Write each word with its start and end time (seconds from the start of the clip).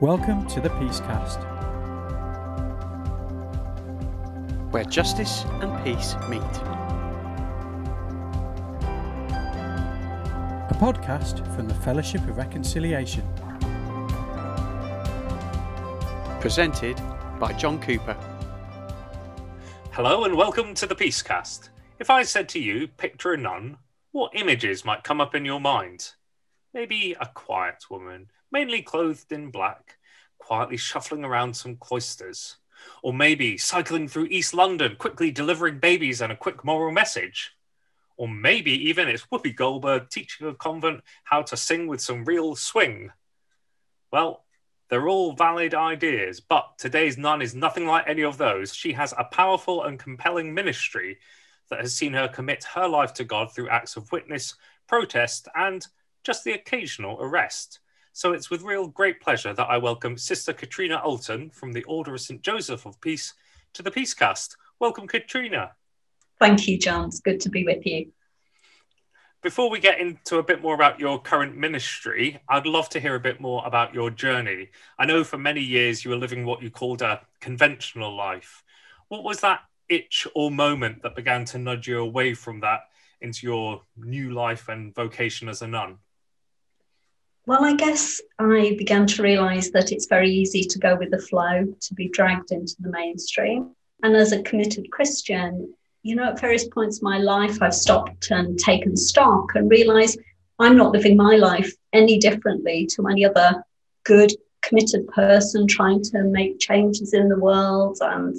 Welcome 0.00 0.44
to 0.48 0.60
the 0.60 0.70
Peacecast, 0.70 1.40
where 4.72 4.82
justice 4.82 5.44
and 5.62 5.84
peace 5.84 6.16
meet. 6.28 6.42
a 10.68 10.76
podcast 10.80 11.46
from 11.54 11.68
the 11.68 11.74
Fellowship 11.74 12.22
of 12.22 12.36
Reconciliation. 12.36 13.22
Presented 16.40 17.00
by 17.38 17.52
John 17.52 17.80
Cooper. 17.80 18.16
Hello 19.92 20.24
and 20.24 20.34
welcome 20.34 20.74
to 20.74 20.88
the 20.88 20.96
Peacecast. 20.96 21.68
If 22.00 22.10
I 22.10 22.24
said 22.24 22.48
to 22.48 22.58
you, 22.58 22.88
picture 22.88 23.34
a 23.34 23.36
nun, 23.36 23.76
what 24.10 24.32
images 24.34 24.84
might 24.84 25.04
come 25.04 25.20
up 25.20 25.36
in 25.36 25.44
your 25.44 25.60
mind? 25.60 26.14
Maybe 26.74 27.16
a 27.20 27.26
quiet 27.32 27.88
woman, 27.88 28.30
mainly 28.50 28.82
clothed 28.82 29.30
in 29.30 29.52
black, 29.52 29.96
quietly 30.38 30.76
shuffling 30.76 31.24
around 31.24 31.54
some 31.54 31.76
cloisters. 31.76 32.56
Or 33.00 33.14
maybe 33.14 33.56
cycling 33.56 34.08
through 34.08 34.26
East 34.26 34.52
London, 34.52 34.96
quickly 34.96 35.30
delivering 35.30 35.78
babies 35.78 36.20
and 36.20 36.32
a 36.32 36.36
quick 36.36 36.64
moral 36.64 36.90
message. 36.90 37.52
Or 38.16 38.28
maybe 38.28 38.72
even 38.88 39.08
it's 39.08 39.26
Whoopi 39.26 39.54
Goldberg 39.54 40.10
teaching 40.10 40.48
a 40.48 40.54
convent 40.54 41.02
how 41.22 41.42
to 41.42 41.56
sing 41.56 41.86
with 41.86 42.00
some 42.00 42.24
real 42.24 42.56
swing. 42.56 43.12
Well, 44.10 44.44
they're 44.90 45.08
all 45.08 45.34
valid 45.34 45.74
ideas, 45.74 46.40
but 46.40 46.76
today's 46.76 47.16
nun 47.16 47.40
is 47.40 47.54
nothing 47.54 47.86
like 47.86 48.08
any 48.08 48.22
of 48.22 48.36
those. 48.36 48.74
She 48.74 48.92
has 48.94 49.14
a 49.16 49.24
powerful 49.24 49.84
and 49.84 49.98
compelling 49.98 50.52
ministry 50.52 51.18
that 51.70 51.80
has 51.80 51.94
seen 51.94 52.12
her 52.14 52.26
commit 52.26 52.64
her 52.74 52.88
life 52.88 53.14
to 53.14 53.24
God 53.24 53.54
through 53.54 53.68
acts 53.68 53.96
of 53.96 54.10
witness, 54.10 54.54
protest, 54.88 55.46
and 55.54 55.86
just 56.24 56.42
the 56.42 56.52
occasional 56.52 57.18
arrest. 57.20 57.80
So 58.12 58.32
it's 58.32 58.48
with 58.48 58.62
real 58.62 58.86
great 58.86 59.20
pleasure 59.20 59.52
that 59.52 59.68
I 59.68 59.76
welcome 59.76 60.16
Sister 60.16 60.54
Katrina 60.54 60.96
Alton 60.96 61.50
from 61.50 61.72
the 61.72 61.84
Order 61.84 62.14
of 62.14 62.20
St. 62.22 62.40
Joseph 62.40 62.86
of 62.86 63.00
Peace 63.00 63.34
to 63.74 63.82
the 63.82 63.90
Peacecast. 63.90 64.56
Welcome, 64.80 65.06
Katrina. 65.06 65.72
Thank 66.40 66.66
you, 66.66 66.78
John. 66.78 67.08
It's 67.08 67.20
good 67.20 67.40
to 67.40 67.50
be 67.50 67.64
with 67.64 67.84
you. 67.84 68.10
Before 69.42 69.68
we 69.68 69.78
get 69.78 70.00
into 70.00 70.38
a 70.38 70.42
bit 70.42 70.62
more 70.62 70.74
about 70.74 70.98
your 70.98 71.20
current 71.20 71.58
ministry, 71.58 72.40
I'd 72.48 72.66
love 72.66 72.88
to 72.90 73.00
hear 73.00 73.14
a 73.14 73.20
bit 73.20 73.42
more 73.42 73.62
about 73.66 73.92
your 73.92 74.10
journey. 74.10 74.70
I 74.98 75.04
know 75.04 75.24
for 75.24 75.36
many 75.36 75.60
years 75.60 76.02
you 76.02 76.10
were 76.10 76.16
living 76.16 76.46
what 76.46 76.62
you 76.62 76.70
called 76.70 77.02
a 77.02 77.20
conventional 77.40 78.16
life. 78.16 78.64
What 79.08 79.24
was 79.24 79.40
that 79.40 79.60
itch 79.90 80.26
or 80.34 80.50
moment 80.50 81.02
that 81.02 81.14
began 81.14 81.44
to 81.46 81.58
nudge 81.58 81.86
you 81.86 81.98
away 81.98 82.32
from 82.32 82.60
that 82.60 82.84
into 83.20 83.46
your 83.46 83.82
new 83.98 84.30
life 84.30 84.68
and 84.68 84.94
vocation 84.94 85.50
as 85.50 85.60
a 85.60 85.68
nun? 85.68 85.98
Well, 87.46 87.62
I 87.62 87.74
guess 87.74 88.22
I 88.38 88.74
began 88.78 89.06
to 89.06 89.22
realize 89.22 89.70
that 89.72 89.92
it's 89.92 90.06
very 90.06 90.30
easy 90.30 90.64
to 90.64 90.78
go 90.78 90.96
with 90.96 91.10
the 91.10 91.18
flow, 91.18 91.66
to 91.78 91.94
be 91.94 92.08
dragged 92.08 92.52
into 92.52 92.74
the 92.80 92.90
mainstream. 92.90 93.76
And 94.02 94.16
as 94.16 94.32
a 94.32 94.42
committed 94.42 94.90
Christian, 94.90 95.74
you 96.02 96.16
know, 96.16 96.24
at 96.24 96.40
various 96.40 96.66
points 96.66 97.00
in 97.00 97.04
my 97.04 97.18
life, 97.18 97.60
I've 97.60 97.74
stopped 97.74 98.30
and 98.30 98.58
taken 98.58 98.96
stock 98.96 99.54
and 99.56 99.70
realized 99.70 100.18
I'm 100.58 100.76
not 100.76 100.92
living 100.92 101.18
my 101.18 101.36
life 101.36 101.70
any 101.92 102.18
differently 102.18 102.86
to 102.92 103.08
any 103.08 103.26
other 103.26 103.62
good, 104.04 104.32
committed 104.62 105.06
person 105.08 105.66
trying 105.66 106.02
to 106.04 106.22
make 106.22 106.60
changes 106.60 107.12
in 107.12 107.28
the 107.28 107.38
world 107.38 107.98
and, 108.00 108.36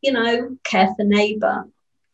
you 0.00 0.12
know, 0.12 0.56
care 0.64 0.88
for 0.96 1.04
neighbor. 1.04 1.66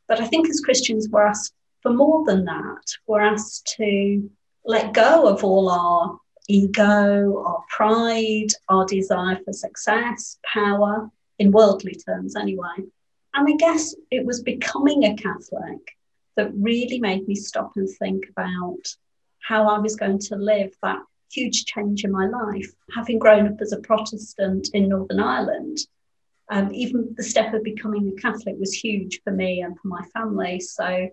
But 0.09 0.21
I 0.21 0.27
think 0.27 0.49
as 0.49 0.61
Christians, 0.61 1.09
we're 1.09 1.27
asked 1.27 1.55
for 1.81 1.93
more 1.93 2.25
than 2.25 2.45
that. 2.47 2.87
We're 3.07 3.21
asked 3.21 3.73
to 3.77 4.29
let 4.65 4.95
go 4.95 5.29
of 5.29 5.45
all 5.45 5.69
our 5.71 6.19
ego, 6.49 7.43
our 7.45 7.65
pride, 7.69 8.49
our 8.69 8.85
desire 8.87 9.39
for 9.45 9.53
success, 9.53 10.39
power, 10.45 11.11
in 11.39 11.51
worldly 11.51 11.95
terms 11.95 12.37
anyway. 12.37 12.77
And 13.35 13.49
I 13.49 13.57
guess 13.57 13.95
it 14.11 14.25
was 14.25 14.43
becoming 14.43 15.05
a 15.05 15.17
Catholic 15.17 15.97
that 16.37 16.53
really 16.55 17.01
made 17.01 17.27
me 17.27 17.35
stop 17.35 17.73
and 17.77 17.89
think 17.99 18.29
about 18.31 18.87
how 19.41 19.69
I 19.69 19.79
was 19.79 19.97
going 19.97 20.19
to 20.21 20.37
live 20.37 20.73
that 20.83 21.01
huge 21.33 21.65
change 21.65 22.05
in 22.05 22.13
my 22.13 22.27
life. 22.27 22.71
Having 22.95 23.19
grown 23.19 23.49
up 23.49 23.61
as 23.61 23.73
a 23.73 23.81
Protestant 23.81 24.69
in 24.73 24.89
Northern 24.89 25.21
Ireland, 25.21 25.79
um, 26.51 26.73
even 26.73 27.15
the 27.17 27.23
step 27.23 27.55
of 27.55 27.65
becoming 27.65 28.09
a 28.09 28.21
Catholic 28.21 28.57
was 28.59 28.73
huge 28.73 29.21
for 29.25 29.33
me 29.33 29.63
and 29.63 29.79
for 29.79 29.89
my 29.89 30.05
family. 30.13 30.61
So 30.61 31.09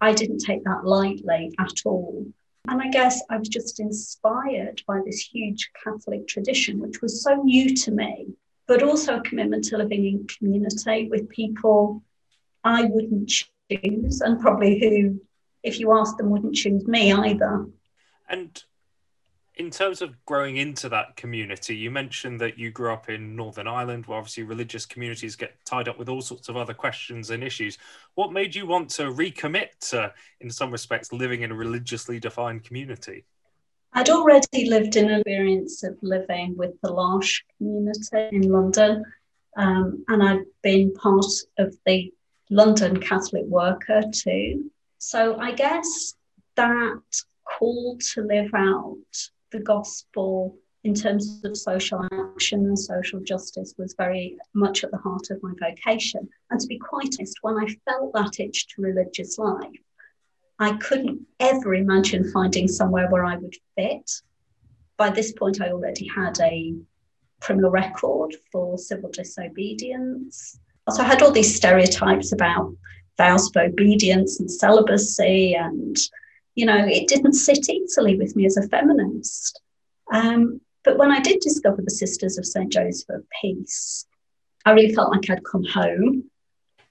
I 0.00 0.12
didn't 0.12 0.38
take 0.38 0.64
that 0.64 0.84
lightly 0.84 1.54
at 1.58 1.86
all. 1.86 2.26
And 2.68 2.82
I 2.82 2.88
guess 2.88 3.22
I 3.30 3.36
was 3.36 3.48
just 3.48 3.80
inspired 3.80 4.82
by 4.86 5.00
this 5.04 5.20
huge 5.20 5.70
Catholic 5.82 6.26
tradition, 6.26 6.80
which 6.80 7.00
was 7.00 7.22
so 7.22 7.34
new 7.42 7.74
to 7.74 7.90
me, 7.90 8.28
but 8.66 8.82
also 8.82 9.16
a 9.16 9.22
commitment 9.22 9.64
to 9.64 9.78
living 9.78 10.06
in 10.06 10.26
community 10.26 11.08
with 11.08 11.28
people 11.28 12.02
I 12.64 12.84
wouldn't 12.84 13.28
choose, 13.28 14.20
and 14.20 14.40
probably 14.40 14.80
who, 14.80 15.20
if 15.62 15.78
you 15.78 15.96
asked 15.96 16.18
them, 16.18 16.30
wouldn't 16.30 16.56
choose 16.56 16.86
me 16.86 17.12
either. 17.12 17.66
And 18.28 18.62
in 19.56 19.70
terms 19.70 20.02
of 20.02 20.22
growing 20.26 20.58
into 20.58 20.88
that 20.90 21.16
community, 21.16 21.74
you 21.74 21.90
mentioned 21.90 22.40
that 22.40 22.58
you 22.58 22.70
grew 22.70 22.92
up 22.92 23.08
in 23.08 23.34
Northern 23.34 23.66
Ireland, 23.66 24.04
where 24.06 24.18
obviously 24.18 24.42
religious 24.42 24.84
communities 24.84 25.34
get 25.34 25.56
tied 25.64 25.88
up 25.88 25.98
with 25.98 26.10
all 26.10 26.20
sorts 26.20 26.50
of 26.50 26.58
other 26.58 26.74
questions 26.74 27.30
and 27.30 27.42
issues. 27.42 27.78
What 28.16 28.32
made 28.32 28.54
you 28.54 28.66
want 28.66 28.90
to 28.90 29.04
recommit 29.04 29.68
to, 29.90 30.12
in 30.40 30.50
some 30.50 30.70
respects, 30.70 31.10
living 31.10 31.40
in 31.40 31.52
a 31.52 31.54
religiously 31.54 32.20
defined 32.20 32.64
community? 32.64 33.24
I'd 33.94 34.10
already 34.10 34.68
lived 34.68 34.96
in 34.96 35.08
an 35.08 35.20
experience 35.20 35.82
of 35.82 35.96
living 36.02 36.54
with 36.54 36.78
the 36.82 36.92
L'Arche 36.92 37.42
community 37.56 38.28
in 38.32 38.50
London, 38.50 39.04
um, 39.56 40.04
and 40.08 40.22
I'd 40.22 40.44
been 40.62 40.92
part 40.92 41.24
of 41.58 41.74
the 41.86 42.12
London 42.50 43.00
Catholic 43.00 43.46
Worker 43.46 44.02
too. 44.12 44.70
So 44.98 45.38
I 45.38 45.52
guess 45.52 46.14
that 46.56 47.00
call 47.44 47.96
to 48.12 48.22
live 48.22 48.50
out 48.54 48.96
the 49.56 49.64
gospel 49.64 50.56
in 50.84 50.94
terms 50.94 51.40
of 51.44 51.56
social 51.56 52.06
action 52.12 52.60
and 52.66 52.78
social 52.78 53.20
justice 53.20 53.74
was 53.76 53.94
very 53.98 54.36
much 54.54 54.84
at 54.84 54.90
the 54.90 54.98
heart 54.98 55.30
of 55.30 55.42
my 55.42 55.52
vocation. 55.58 56.28
And 56.50 56.60
to 56.60 56.66
be 56.66 56.78
quite 56.78 57.16
honest, 57.18 57.38
when 57.42 57.56
I 57.56 57.66
felt 57.86 58.12
that 58.12 58.38
itch 58.38 58.68
to 58.68 58.82
religious 58.82 59.38
life, 59.38 59.80
I 60.58 60.76
couldn't 60.76 61.26
ever 61.40 61.74
imagine 61.74 62.30
finding 62.30 62.68
somewhere 62.68 63.10
where 63.10 63.24
I 63.24 63.36
would 63.36 63.56
fit. 63.74 64.10
By 64.96 65.10
this 65.10 65.32
point, 65.32 65.60
I 65.60 65.70
already 65.70 66.06
had 66.06 66.38
a 66.40 66.74
criminal 67.40 67.70
record 67.70 68.34
for 68.52 68.78
civil 68.78 69.10
disobedience. 69.10 70.58
So 70.90 71.02
I 71.02 71.06
had 71.06 71.22
all 71.22 71.32
these 71.32 71.54
stereotypes 71.54 72.32
about 72.32 72.74
vows 73.18 73.48
of 73.48 73.56
obedience 73.56 74.40
and 74.40 74.50
celibacy 74.50 75.54
and 75.54 75.96
you 76.56 76.66
know, 76.66 76.84
it 76.86 77.06
didn't 77.06 77.34
sit 77.34 77.68
easily 77.68 78.16
with 78.16 78.34
me 78.34 78.46
as 78.46 78.56
a 78.56 78.66
feminist. 78.68 79.60
Um, 80.12 80.60
but 80.82 80.98
when 80.98 81.12
I 81.12 81.20
did 81.20 81.40
discover 81.40 81.82
the 81.82 81.90
Sisters 81.90 82.38
of 82.38 82.46
St. 82.46 82.72
Joseph 82.72 83.10
of 83.10 83.24
Peace, 83.40 84.06
I 84.64 84.72
really 84.72 84.94
felt 84.94 85.12
like 85.12 85.30
I'd 85.30 85.44
come 85.44 85.64
home. 85.64 86.24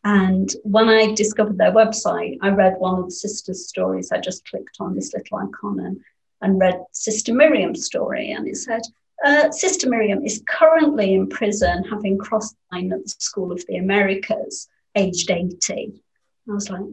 And 0.03 0.53
when 0.64 0.88
I 0.88 1.14
discovered 1.16 1.58
their 1.58 1.72
website, 1.72 2.38
I 2.42 2.50
read 2.50 2.76
one 2.78 3.00
of 3.00 3.06
the 3.06 3.12
sisters' 3.12 3.68
stories. 3.68 4.12
I 4.12 4.20
just 4.20 4.48
clicked 4.48 4.78
on 4.80 4.94
this 4.94 5.14
little 5.14 5.40
icon 5.40 5.80
and, 5.80 6.00
and 6.42 6.59
read 6.59 6.80
Sister 6.92 7.34
Miriam's 7.34 7.86
story. 7.86 8.32
And 8.32 8.47
it 8.47 8.58
said, 8.58 8.82
uh, 9.26 9.50
Sister 9.50 9.90
Miriam 9.90 10.24
is 10.24 10.44
currently 10.47 11.16
in 11.16 11.28
prison, 11.28 11.84
having 11.86 12.20
crossed 12.20 12.56
the 12.70 12.78
line 12.78 12.94
at 12.94 13.03
the 13.03 13.09
School 13.18 13.52
of 13.52 13.66
the 13.68 13.78
Americas, 13.78 14.70
aged 14.94 15.32
80. 15.32 16.03
I 16.47 16.53
was 16.53 16.70
like, 16.70 16.84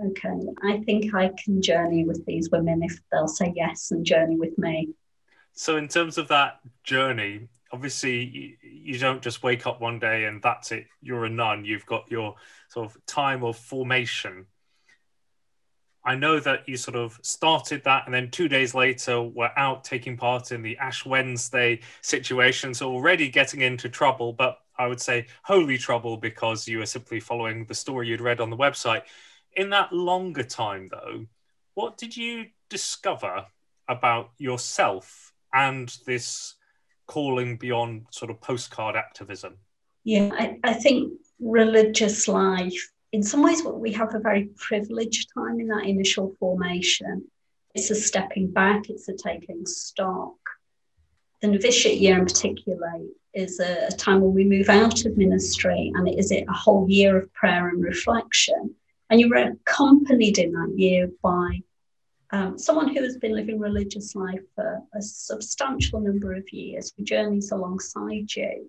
okay, 0.00 0.40
I 0.62 0.78
think 0.78 1.14
I 1.14 1.30
can 1.42 1.62
journey 1.62 2.04
with 2.04 2.24
these 2.26 2.50
women 2.50 2.82
if 2.82 2.98
they'll 3.10 3.28
say 3.28 3.52
yes 3.54 3.90
and 3.90 4.04
journey 4.04 4.36
with 4.36 4.56
me. 4.58 4.90
So, 5.52 5.76
in 5.76 5.88
terms 5.88 6.18
of 6.18 6.28
that 6.28 6.60
journey, 6.82 7.48
obviously 7.72 8.58
you, 8.62 8.98
don't 8.98 9.22
just 9.22 9.42
wake 9.42 9.66
up 9.66 9.80
one 9.80 9.98
day 9.98 10.24
and 10.24 10.42
that's 10.42 10.72
it, 10.72 10.86
you're 11.00 11.24
a 11.24 11.30
nun. 11.30 11.64
You've 11.64 11.86
got 11.86 12.10
your 12.10 12.34
sort 12.68 12.86
of 12.86 13.06
time 13.06 13.44
of 13.44 13.56
formation. 13.56 14.46
I 16.04 16.16
know 16.16 16.38
that 16.38 16.68
you 16.68 16.76
sort 16.76 16.96
of 16.96 17.18
started 17.22 17.82
that, 17.84 18.04
and 18.04 18.14
then 18.14 18.30
two 18.30 18.46
days 18.46 18.74
later 18.74 19.22
were 19.22 19.50
out 19.56 19.84
taking 19.84 20.16
part 20.16 20.52
in 20.52 20.60
the 20.60 20.76
Ash 20.76 21.06
Wednesday 21.06 21.80
situation. 22.02 22.74
So 22.74 22.92
already 22.92 23.28
getting 23.28 23.62
into 23.62 23.88
trouble, 23.88 24.32
but 24.32 24.58
I 24.76 24.86
would 24.86 25.00
say 25.00 25.26
holy 25.42 25.78
trouble 25.78 26.16
because 26.16 26.68
you 26.68 26.78
were 26.78 26.86
simply 26.86 27.20
following 27.20 27.64
the 27.64 27.74
story 27.74 28.08
you'd 28.08 28.20
read 28.20 28.40
on 28.40 28.50
the 28.50 28.56
website 28.56 29.02
in 29.56 29.70
that 29.70 29.92
longer 29.92 30.42
time, 30.42 30.88
though, 30.90 31.26
what 31.74 31.96
did 31.96 32.16
you 32.16 32.46
discover 32.70 33.46
about 33.88 34.30
yourself 34.38 35.32
and 35.52 35.96
this 36.06 36.54
calling 37.06 37.56
beyond 37.56 38.06
sort 38.10 38.30
of 38.30 38.40
postcard 38.40 38.96
activism? 38.96 39.58
Yeah, 40.04 40.30
I, 40.32 40.58
I 40.64 40.72
think 40.74 41.12
religious 41.40 42.28
life, 42.28 42.90
in 43.12 43.22
some 43.22 43.42
ways, 43.42 43.62
we 43.64 43.92
have 43.92 44.14
a 44.14 44.18
very 44.18 44.50
privileged 44.56 45.30
time 45.34 45.60
in 45.60 45.68
that 45.68 45.84
initial 45.84 46.34
formation. 46.38 47.24
It's 47.74 47.90
a 47.90 47.94
stepping 47.94 48.50
back, 48.50 48.88
it's 48.88 49.08
a 49.08 49.14
taking 49.14 49.66
stock. 49.66 50.36
the 51.40 51.48
novitiate 51.48 52.00
year 52.00 52.18
in 52.18 52.24
particular 52.24 53.00
is 53.32 53.60
a, 53.60 53.88
a, 53.88 53.90
time 53.90 54.20
when 54.20 54.32
we 54.32 54.44
move 54.44 54.68
out 54.68 55.04
of 55.04 55.16
ministry 55.16 55.90
and 55.94 56.08
it 56.08 56.18
is 56.18 56.30
a 56.30 56.44
whole 56.48 56.88
year 56.88 57.16
of 57.16 57.32
prayer 57.34 57.68
and 57.68 57.82
reflection. 57.82 58.74
And 59.10 59.20
you're 59.20 59.36
accompanied 59.36 60.38
in 60.38 60.52
that 60.52 60.72
year 60.76 61.10
by 61.22 61.60
um, 62.30 62.58
someone 62.58 62.88
who 62.88 63.02
has 63.02 63.16
been 63.18 63.34
living 63.34 63.60
religious 63.60 64.14
life 64.14 64.40
for 64.54 64.82
a 64.94 65.02
substantial 65.02 66.00
number 66.00 66.34
of 66.34 66.52
years, 66.52 66.92
who 66.96 67.04
journeys 67.04 67.52
alongside 67.52 68.34
you. 68.34 68.68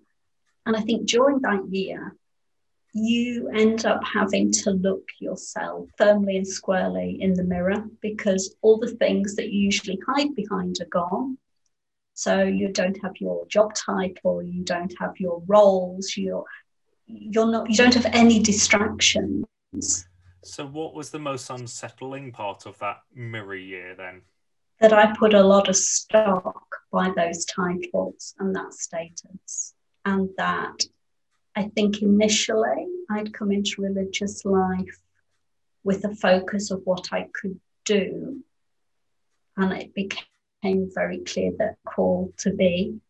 And 0.66 0.76
I 0.76 0.80
think 0.82 1.08
during 1.08 1.40
that 1.40 1.66
year, 1.70 2.14
you 2.92 3.50
end 3.50 3.84
up 3.84 4.02
having 4.04 4.50
to 4.50 4.70
look 4.70 5.06
yourself 5.18 5.88
firmly 5.98 6.36
and 6.36 6.46
squarely 6.46 7.18
in 7.20 7.34
the 7.34 7.44
mirror 7.44 7.84
because 8.00 8.54
all 8.62 8.78
the 8.78 8.94
things 8.94 9.36
that 9.36 9.50
you 9.50 9.60
usually 9.60 9.98
hide 10.06 10.34
behind 10.34 10.78
are 10.80 10.86
gone. 10.86 11.36
So 12.14 12.44
you 12.44 12.68
don't 12.68 12.98
have 13.02 13.12
your 13.20 13.46
job 13.48 13.74
title, 13.74 14.42
you 14.42 14.64
don't 14.64 14.94
have 14.98 15.20
your 15.20 15.42
roles, 15.46 16.16
you're 16.16 16.46
you're 17.06 17.50
not 17.50 17.68
you 17.68 17.76
don't 17.76 17.94
have 17.94 18.06
any 18.12 18.40
distractions. 18.40 19.44
So 20.46 20.66
what 20.66 20.94
was 20.94 21.10
the 21.10 21.18
most 21.18 21.50
unsettling 21.50 22.30
part 22.30 22.66
of 22.66 22.78
that 22.78 22.98
mirror 23.14 23.56
year 23.56 23.94
then? 23.96 24.22
That 24.80 24.92
I 24.92 25.14
put 25.16 25.34
a 25.34 25.42
lot 25.42 25.68
of 25.68 25.76
stock 25.76 26.76
by 26.92 27.10
those 27.16 27.44
titles 27.44 28.34
and 28.38 28.54
that 28.54 28.72
status. 28.72 29.74
And 30.04 30.30
that 30.36 30.84
I 31.56 31.64
think 31.74 32.00
initially 32.00 32.86
I'd 33.10 33.34
come 33.34 33.50
into 33.50 33.82
religious 33.82 34.44
life 34.44 35.00
with 35.82 36.04
a 36.04 36.14
focus 36.14 36.70
of 36.70 36.82
what 36.84 37.12
I 37.12 37.28
could 37.32 37.58
do. 37.84 38.44
And 39.56 39.72
it 39.72 39.94
became 39.94 40.90
very 40.94 41.18
clear 41.18 41.52
that 41.58 41.76
call 41.84 42.32
to 42.38 42.52
be. 42.52 43.00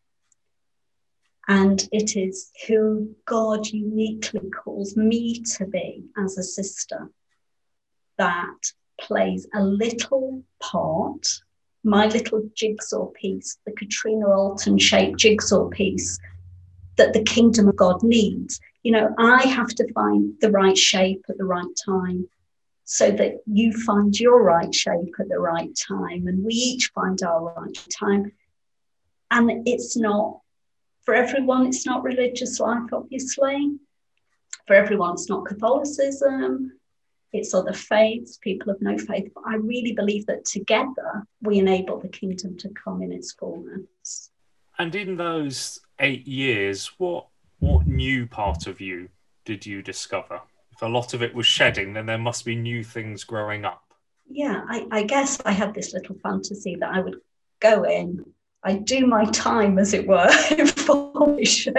And 1.47 1.87
it 1.91 2.15
is 2.15 2.51
who 2.67 3.15
God 3.25 3.67
uniquely 3.67 4.49
calls 4.49 4.97
me 4.97 5.41
to 5.57 5.65
be 5.65 6.05
as 6.17 6.37
a 6.37 6.43
sister 6.43 7.11
that 8.17 8.71
plays 8.99 9.47
a 9.53 9.63
little 9.63 10.43
part, 10.59 11.27
my 11.83 12.07
little 12.07 12.49
jigsaw 12.55 13.07
piece, 13.07 13.57
the 13.65 13.71
Katrina 13.71 14.29
Alton 14.29 14.77
shaped 14.77 15.19
jigsaw 15.19 15.69
piece 15.69 16.19
that 16.97 17.13
the 17.13 17.23
kingdom 17.23 17.67
of 17.67 17.75
God 17.75 18.03
needs. 18.03 18.59
You 18.83 18.91
know, 18.91 19.13
I 19.17 19.43
have 19.43 19.69
to 19.69 19.93
find 19.93 20.33
the 20.41 20.51
right 20.51 20.77
shape 20.77 21.23
at 21.29 21.37
the 21.37 21.45
right 21.45 21.65
time 21.85 22.27
so 22.85 23.11
that 23.11 23.41
you 23.45 23.73
find 23.73 24.17
your 24.17 24.41
right 24.41 24.73
shape 24.73 25.13
at 25.19 25.29
the 25.29 25.39
right 25.39 25.77
time 25.87 26.27
and 26.27 26.43
we 26.43 26.53
each 26.53 26.91
find 26.95 27.21
our 27.21 27.53
right 27.53 27.87
time. 27.99 28.31
And 29.29 29.67
it's 29.67 29.97
not 29.97 30.39
for 31.03 31.13
everyone, 31.13 31.67
it's 31.67 31.85
not 31.85 32.03
religious 32.03 32.59
life, 32.59 32.91
obviously. 32.91 33.77
For 34.67 34.75
everyone, 34.75 35.13
it's 35.13 35.29
not 35.29 35.45
Catholicism, 35.45 36.76
it's 37.37 37.53
other 37.53 37.73
faiths, 37.73 38.37
people 38.37 38.71
of 38.71 38.81
no 38.81 38.97
faith. 38.97 39.31
But 39.33 39.43
I 39.47 39.55
really 39.55 39.93
believe 39.93 40.25
that 40.25 40.45
together 40.45 41.25
we 41.41 41.59
enable 41.59 41.99
the 41.99 42.07
kingdom 42.07 42.57
to 42.57 42.69
come 42.69 43.01
in 43.01 43.11
its 43.11 43.33
fullness. 43.33 44.31
And 44.79 44.93
in 44.95 45.17
those 45.17 45.79
eight 45.99 46.27
years, 46.27 46.91
what 46.97 47.27
what 47.59 47.87
new 47.87 48.27
part 48.27 48.67
of 48.67 48.79
you 48.79 49.09
did 49.45 49.65
you 49.65 49.81
discover? 49.81 50.41
If 50.71 50.81
a 50.83 50.87
lot 50.87 51.15
of 51.15 51.23
it 51.23 51.33
was 51.33 51.47
shedding, 51.47 51.93
then 51.93 52.05
there 52.05 52.19
must 52.19 52.45
be 52.45 52.55
new 52.55 52.83
things 52.83 53.23
growing 53.23 53.65
up. 53.65 53.81
Yeah, 54.29 54.63
I, 54.67 54.85
I 54.91 55.03
guess 55.03 55.39
I 55.45 55.53
had 55.53 55.73
this 55.73 55.93
little 55.93 56.15
fantasy 56.21 56.75
that 56.75 56.93
I 56.93 56.99
would 56.99 57.15
go 57.59 57.83
in, 57.83 58.23
I 58.63 58.73
do 58.73 59.05
my 59.05 59.25
time, 59.25 59.79
as 59.79 59.93
it 59.93 60.07
were, 60.07 60.29
in 60.57 60.67
formation 60.67 61.75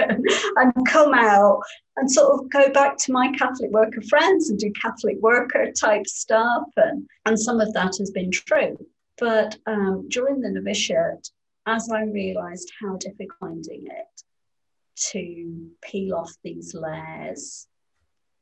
and 0.55 0.87
come 0.87 1.13
out 1.13 1.61
and 1.97 2.11
sort 2.11 2.39
of 2.39 2.49
go 2.49 2.71
back 2.71 2.97
to 2.97 3.11
my 3.11 3.31
Catholic 3.33 3.71
worker 3.71 4.01
friends 4.01 4.49
and 4.49 4.57
do 4.57 4.71
Catholic 4.71 5.17
worker 5.19 5.71
type 5.71 6.07
stuff. 6.07 6.63
And, 6.77 7.07
and 7.25 7.39
some 7.39 7.59
of 7.59 7.73
that 7.73 7.97
has 7.99 8.11
been 8.11 8.31
true. 8.31 8.77
But 9.19 9.57
um, 9.65 10.07
during 10.09 10.39
the 10.39 10.49
novitiate, 10.49 11.29
as 11.65 11.89
I 11.91 12.03
realized 12.03 12.71
how 12.81 12.95
difficult 12.95 13.29
finding 13.39 13.87
it 13.87 14.23
to 15.11 15.69
peel 15.81 16.15
off 16.15 16.33
these 16.43 16.73
layers, 16.73 17.67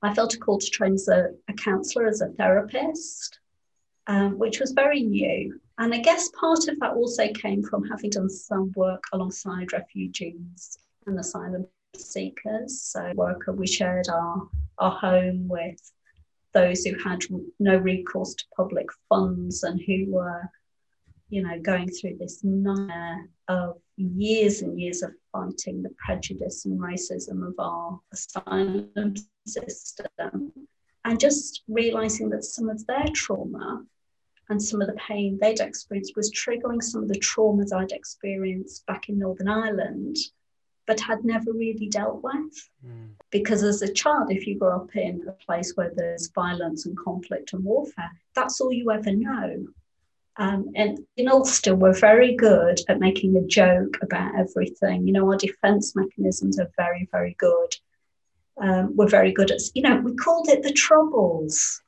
I 0.02 0.14
felt 0.14 0.36
a 0.36 0.38
call 0.38 0.60
to 0.60 0.70
train 0.70 0.94
as 0.94 1.08
a, 1.08 1.32
a 1.50 1.54
counselor, 1.54 2.08
as 2.08 2.22
a 2.22 2.28
therapist, 2.30 3.40
um, 4.06 4.38
which 4.38 4.60
was 4.60 4.72
very 4.72 5.02
new. 5.02 5.60
And 5.80 5.94
I 5.94 6.00
guess 6.00 6.30
part 6.30 6.68
of 6.68 6.80
that 6.80 6.94
also 6.94 7.32
came 7.34 7.62
from 7.62 7.88
having 7.88 8.10
done 8.10 8.30
some 8.30 8.72
work 8.76 9.04
alongside 9.14 9.74
refugees 9.74 10.78
and 11.06 11.20
asylum 11.20 11.68
seekers. 11.96 12.82
So, 12.82 13.12
worker, 13.16 13.54
we 13.54 13.68
shared 13.68 14.10
our, 14.10 14.48
our 14.80 14.92
home 14.92 15.48
with 15.48 15.80
those 16.54 16.84
who 16.84 16.98
had 16.98 17.22
no 17.60 17.78
recourse 17.78 18.34
to 18.36 18.46
public 18.56 18.88
funds 19.10 19.64
and 19.64 19.80
who 19.86 20.06
were 20.10 20.50
you 21.30 21.44
know, 21.44 21.60
going 21.60 21.90
through 21.90 22.18
this 22.18 22.44
nightmare 22.44 23.28
of 23.48 23.78
years 23.98 24.62
and 24.62 24.80
years 24.80 25.02
of 25.02 25.12
fighting 25.32 25.82
the 25.82 25.94
prejudice 26.04 26.66
and 26.66 26.80
racism 26.80 27.46
of 27.46 27.54
our 27.60 28.00
asylum 28.14 29.16
system, 29.46 30.54
and 31.04 31.20
just 31.20 31.64
realizing 31.68 32.30
that 32.30 32.44
some 32.44 32.70
of 32.70 32.86
their 32.88 33.06
trauma 33.14 33.84
and 34.50 34.62
some 34.62 34.82
of 34.82 34.88
the 34.88 34.94
pain 34.96 35.38
they'd 35.40 35.60
experienced 35.60 36.16
was 36.16 36.32
triggering 36.32 36.82
some 36.82 37.04
of 37.04 37.10
the 37.10 37.20
traumas 37.20 37.74
I'd 37.74 37.92
experienced 37.92 38.86
back 38.86 39.10
in 39.10 39.20
Northern 39.20 39.50
Ireland, 39.50 40.18
but 40.86 41.00
had 41.00 41.26
never 41.26 41.52
really 41.52 41.90
dealt 41.90 42.24
with. 42.24 42.70
Mm. 42.86 43.10
Because 43.30 43.64
as 43.64 43.82
a 43.82 43.92
child, 43.92 44.32
if 44.32 44.48
you 44.48 44.58
grow 44.58 44.78
up 44.78 44.96
in 44.96 45.26
a 45.28 45.34
place 45.46 45.74
where 45.76 45.92
there's 45.96 46.28
violence 46.28 46.86
and 46.86 46.98
conflict 46.98 47.54
and 47.54 47.64
warfare, 47.64 48.12
that's 48.36 48.62
all 48.62 48.72
you 48.72 48.90
ever 48.92 49.12
know. 49.12 49.68
Um, 50.38 50.70
and 50.76 51.00
in 51.18 51.28
Ulster, 51.28 51.76
we're 51.76 52.00
very 52.00 52.36
good 52.36 52.80
at 52.88 53.00
making 53.00 53.36
a 53.36 53.42
joke 53.42 53.98
about 54.02 54.36
everything. 54.36 55.08
You 55.08 55.14
know, 55.14 55.30
our 55.30 55.38
defense 55.38 55.96
mechanisms 55.96 56.60
are 56.60 56.70
very, 56.78 57.10
very 57.12 57.36
good. 57.40 57.76
Um, 58.62 58.96
we're 58.96 59.10
very 59.10 59.32
good 59.32 59.52
at, 59.52 59.62
you 59.74 59.82
know, 59.82 60.00
we 60.00 60.16
called 60.16 60.48
it 60.50 60.64
the 60.64 60.72
Troubles. 60.72 61.82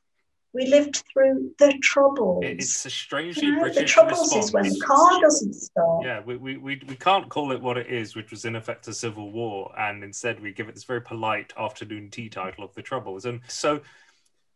We 0.52 0.66
lived 0.66 1.04
through 1.12 1.52
the 1.58 1.78
Troubles. 1.80 2.42
It's 2.44 2.84
a 2.84 2.90
strangely 2.90 3.46
you 3.46 3.54
know, 3.54 3.60
British 3.60 3.78
The 3.78 3.84
Troubles 3.84 4.34
response. 4.34 4.46
is 4.46 4.52
when 4.52 4.68
the 4.68 4.80
car 4.80 5.20
doesn't 5.20 5.54
stop. 5.54 6.00
Yeah, 6.02 6.20
we, 6.24 6.36
we, 6.36 6.56
we, 6.56 6.82
we 6.88 6.96
can't 6.96 7.28
call 7.28 7.52
it 7.52 7.60
what 7.60 7.78
it 7.78 7.86
is, 7.86 8.16
which 8.16 8.32
was 8.32 8.44
in 8.44 8.56
effect 8.56 8.88
a 8.88 8.92
civil 8.92 9.30
war, 9.30 9.72
and 9.78 10.02
instead 10.02 10.40
we 10.40 10.52
give 10.52 10.68
it 10.68 10.74
this 10.74 10.84
very 10.84 11.02
polite 11.02 11.52
afternoon 11.56 12.10
tea 12.10 12.28
title 12.28 12.64
of 12.64 12.74
the 12.74 12.82
Troubles. 12.82 13.26
And 13.26 13.40
so 13.46 13.80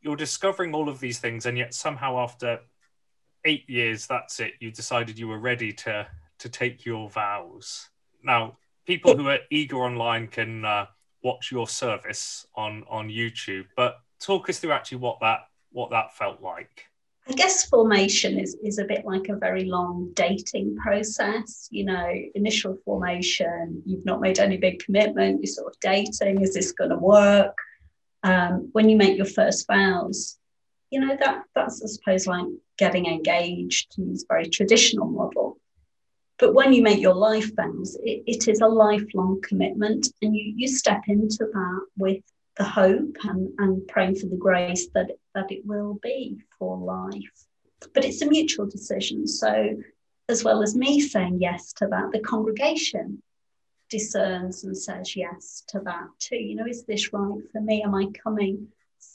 you're 0.02 0.16
discovering 0.16 0.74
all 0.74 0.88
of 0.88 0.98
these 0.98 1.20
things, 1.20 1.46
and 1.46 1.56
yet 1.56 1.74
somehow 1.74 2.18
after 2.18 2.58
eight 3.44 3.68
years, 3.68 4.06
that's 4.06 4.40
it. 4.40 4.54
You 4.58 4.72
decided 4.72 5.18
you 5.18 5.28
were 5.28 5.38
ready 5.38 5.72
to 5.72 6.06
to 6.38 6.48
take 6.48 6.84
your 6.84 7.08
vows. 7.08 7.88
Now, 8.22 8.58
people 8.84 9.16
who 9.16 9.28
are 9.28 9.38
eager 9.50 9.76
online 9.76 10.26
can 10.26 10.64
uh, 10.64 10.86
watch 11.22 11.52
your 11.52 11.68
service 11.68 12.46
on 12.56 12.84
on 12.88 13.08
YouTube, 13.08 13.66
but 13.76 13.98
talk 14.18 14.48
us 14.48 14.58
through 14.58 14.72
actually 14.72 14.98
what 14.98 15.18
that 15.20 15.40
what 15.74 15.90
that 15.90 16.16
felt 16.16 16.40
like. 16.40 16.86
I 17.28 17.32
guess 17.32 17.66
formation 17.66 18.38
is, 18.38 18.54
is 18.62 18.78
a 18.78 18.84
bit 18.84 19.04
like 19.06 19.28
a 19.28 19.36
very 19.36 19.64
long 19.64 20.10
dating 20.14 20.76
process. 20.76 21.68
You 21.70 21.84
know, 21.86 22.12
initial 22.34 22.76
formation, 22.84 23.82
you've 23.86 24.04
not 24.04 24.20
made 24.20 24.38
any 24.38 24.58
big 24.58 24.78
commitment, 24.84 25.42
you're 25.42 25.52
sort 25.52 25.72
of 25.72 25.80
dating, 25.80 26.42
is 26.42 26.54
this 26.54 26.72
going 26.72 26.90
to 26.90 26.96
work? 26.96 27.56
Um, 28.22 28.68
when 28.72 28.88
you 28.88 28.96
make 28.96 29.16
your 29.16 29.26
first 29.26 29.66
vows, 29.66 30.38
you 30.90 31.00
know, 31.00 31.16
that 31.18 31.42
that's, 31.54 31.82
I 31.82 31.88
suppose, 31.88 32.26
like 32.26 32.46
getting 32.78 33.06
engaged 33.06 33.94
use 33.96 34.24
a 34.24 34.26
very 34.32 34.48
traditional 34.48 35.06
model. 35.06 35.58
But 36.38 36.54
when 36.54 36.72
you 36.72 36.82
make 36.82 37.00
your 37.00 37.14
life 37.14 37.54
vows, 37.56 37.96
it, 38.02 38.22
it 38.26 38.48
is 38.48 38.60
a 38.60 38.66
lifelong 38.66 39.40
commitment, 39.42 40.08
and 40.20 40.36
you, 40.36 40.52
you 40.56 40.68
step 40.68 41.02
into 41.08 41.46
that 41.52 41.80
with 41.96 42.22
the 42.56 42.64
hope 42.64 43.16
and, 43.24 43.52
and 43.58 43.86
praying 43.88 44.16
for 44.16 44.26
the 44.26 44.36
grace 44.36 44.88
that, 44.94 45.10
that 45.34 45.50
it 45.50 45.66
will 45.66 45.98
be 46.02 46.38
for 46.58 46.76
life. 46.78 47.46
But 47.92 48.04
it's 48.04 48.22
a 48.22 48.26
mutual 48.26 48.66
decision. 48.66 49.26
So, 49.26 49.76
as 50.28 50.42
well 50.42 50.62
as 50.62 50.74
me 50.74 51.00
saying 51.00 51.40
yes 51.40 51.72
to 51.74 51.86
that, 51.88 52.10
the 52.12 52.20
congregation 52.20 53.22
discerns 53.90 54.64
and 54.64 54.76
says 54.76 55.14
yes 55.14 55.62
to 55.68 55.80
that 55.80 56.08
too. 56.18 56.36
You 56.36 56.56
know, 56.56 56.66
is 56.66 56.84
this 56.84 57.12
right 57.12 57.42
for 57.52 57.60
me? 57.60 57.82
Am 57.82 57.94
I 57.94 58.06
coming 58.22 58.68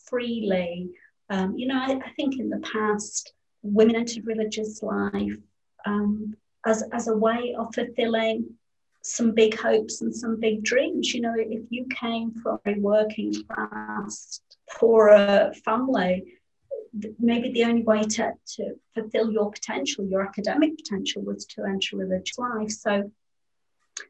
freely? 0.07 0.91
Um, 1.29 1.57
you 1.57 1.67
know, 1.67 1.75
I, 1.77 1.99
I, 2.05 2.11
think 2.15 2.39
in 2.39 2.49
the 2.49 2.59
past, 2.59 3.33
women 3.61 3.95
entered 3.95 4.25
religious 4.25 4.81
life 4.83 5.37
um, 5.85 6.35
as, 6.65 6.83
as 6.91 7.07
a 7.07 7.15
way 7.15 7.55
of 7.57 7.73
fulfilling 7.73 8.55
some 9.01 9.31
big 9.31 9.57
hopes 9.57 10.01
and 10.01 10.15
some 10.15 10.39
big 10.39 10.63
dreams. 10.63 11.13
You 11.13 11.21
know, 11.21 11.35
if 11.37 11.63
you 11.69 11.85
came 11.85 12.31
from 12.31 12.59
a 12.65 12.73
working 12.75 13.33
class, 13.43 14.41
poorer 14.77 15.53
family, 15.65 16.33
maybe 17.19 17.51
the 17.51 17.65
only 17.65 17.83
way 17.83 18.03
to, 18.03 18.33
to 18.55 18.75
fulfill 18.93 19.31
your 19.31 19.51
potential, 19.51 20.05
your 20.05 20.21
academic 20.21 20.77
potential, 20.77 21.21
was 21.21 21.45
to 21.45 21.63
enter 21.63 21.97
religious 21.97 22.37
life. 22.37 22.71
So 22.71 23.11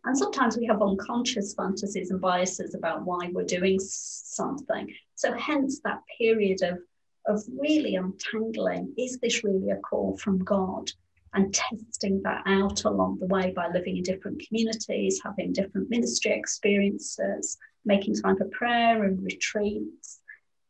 And 0.06 0.18
sometimes 0.18 0.58
we 0.58 0.66
have 0.68 0.82
unconscious 0.82 1.54
fantasies 1.54 2.12
and 2.12 2.22
biases 2.22 2.76
about 2.76 3.04
why 3.04 3.30
we're 3.32 3.44
doing 3.44 3.80
something. 3.80 4.94
So, 5.16 5.34
hence 5.34 5.82
that 5.82 6.02
period 6.18 6.62
of, 6.62 6.80
of 7.26 7.44
really 7.58 7.96
untangling 7.96 8.94
is 8.98 9.20
this 9.20 9.44
really 9.44 9.72
a 9.72 9.78
call 9.78 10.18
from 10.18 10.40
God? 10.44 10.92
And 11.34 11.54
testing 11.54 12.22
that 12.24 12.44
out 12.46 12.86
along 12.86 13.20
the 13.20 13.28
way 13.28 13.52
by 13.56 13.68
living 13.68 13.98
in 13.98 14.04
different 14.04 14.42
communities, 14.48 15.22
having 15.24 15.54
different 15.54 15.90
ministry 15.90 16.32
experiences, 16.32 17.58
making 17.86 18.16
time 18.16 18.38
for 18.38 18.46
prayer 18.46 19.04
and 19.04 19.24
retreats. 19.24 20.22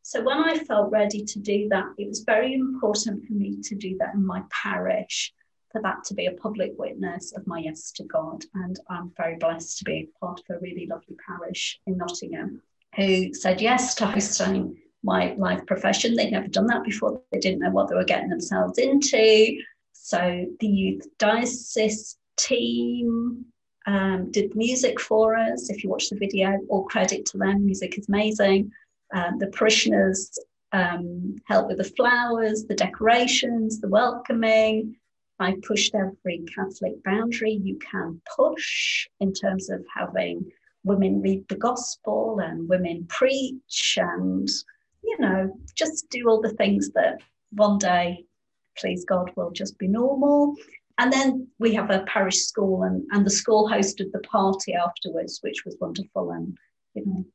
So, 0.01 0.21
when 0.21 0.37
I 0.37 0.57
felt 0.57 0.91
ready 0.91 1.23
to 1.23 1.39
do 1.39 1.69
that, 1.69 1.85
it 1.97 2.07
was 2.07 2.21
very 2.21 2.53
important 2.53 3.25
for 3.25 3.33
me 3.33 3.61
to 3.61 3.75
do 3.75 3.95
that 3.99 4.15
in 4.15 4.25
my 4.25 4.43
parish 4.49 5.33
for 5.71 5.81
that 5.83 6.03
to 6.05 6.13
be 6.13 6.25
a 6.25 6.31
public 6.31 6.73
witness 6.77 7.31
of 7.35 7.45
my 7.45 7.59
yes 7.59 7.91
to 7.91 8.03
God. 8.03 8.43
And 8.55 8.79
I'm 8.89 9.11
very 9.15 9.35
blessed 9.35 9.77
to 9.79 9.83
be 9.85 10.09
part 10.19 10.39
of 10.39 10.55
a 10.55 10.59
really 10.59 10.87
lovely 10.87 11.15
parish 11.27 11.79
in 11.85 11.97
Nottingham 11.97 12.61
who 12.95 13.33
said 13.33 13.61
yes 13.61 13.95
to 13.95 14.05
hosting 14.05 14.77
my 15.03 15.33
life 15.37 15.65
profession. 15.65 16.15
They'd 16.15 16.31
never 16.31 16.47
done 16.47 16.67
that 16.67 16.83
before, 16.83 17.21
they 17.31 17.39
didn't 17.39 17.59
know 17.59 17.71
what 17.71 17.87
they 17.87 17.95
were 17.95 18.03
getting 18.03 18.29
themselves 18.29 18.77
into. 18.77 19.57
So 20.01 20.45
the 20.59 20.67
youth 20.67 21.05
diocese 21.19 22.17
team 22.37 23.45
um, 23.85 24.31
did 24.31 24.55
music 24.55 24.99
for 24.99 25.35
us. 25.35 25.69
If 25.69 25.83
you 25.83 25.89
watch 25.89 26.09
the 26.09 26.17
video, 26.17 26.57
all 26.69 26.85
credit 26.85 27.25
to 27.27 27.37
them. 27.37 27.65
Music 27.65 27.97
is 27.97 28.07
amazing. 28.07 28.71
Um, 29.13 29.37
the 29.37 29.47
parishioners 29.47 30.31
um, 30.71 31.35
help 31.45 31.67
with 31.67 31.77
the 31.77 31.83
flowers, 31.83 32.65
the 32.65 32.75
decorations, 32.75 33.79
the 33.79 33.89
welcoming. 33.89 34.95
I 35.39 35.55
pushed 35.61 35.93
every 35.93 36.43
Catholic 36.55 37.03
boundary 37.03 37.53
you 37.53 37.77
can 37.79 38.21
push 38.35 39.07
in 39.19 39.33
terms 39.33 39.69
of 39.69 39.85
having 39.95 40.49
women 40.83 41.21
read 41.21 41.47
the 41.49 41.55
gospel 41.55 42.39
and 42.41 42.67
women 42.67 43.05
preach 43.09 43.97
and, 43.97 44.49
you 45.03 45.17
know, 45.19 45.51
just 45.75 46.09
do 46.09 46.27
all 46.27 46.41
the 46.41 46.53
things 46.53 46.89
that 46.91 47.19
one 47.51 47.77
day, 47.77 48.25
please 48.79 49.05
God, 49.05 49.31
will 49.35 49.51
just 49.51 49.77
be 49.77 49.87
normal. 49.87 50.55
And 50.97 51.13
then 51.13 51.47
we 51.59 51.73
have 51.75 51.91
a 51.91 52.03
parish 52.07 52.39
school, 52.39 52.83
and, 52.83 53.05
and 53.11 53.25
the 53.25 53.29
school 53.29 53.69
hosted 53.69 54.11
the 54.11 54.19
party 54.19 54.73
afterwards, 54.73 55.39
which 55.41 55.63
was 55.65 55.77
wonderful. 55.79 56.31
And, 56.31 56.57
you 56.93 57.05
know, 57.05 57.25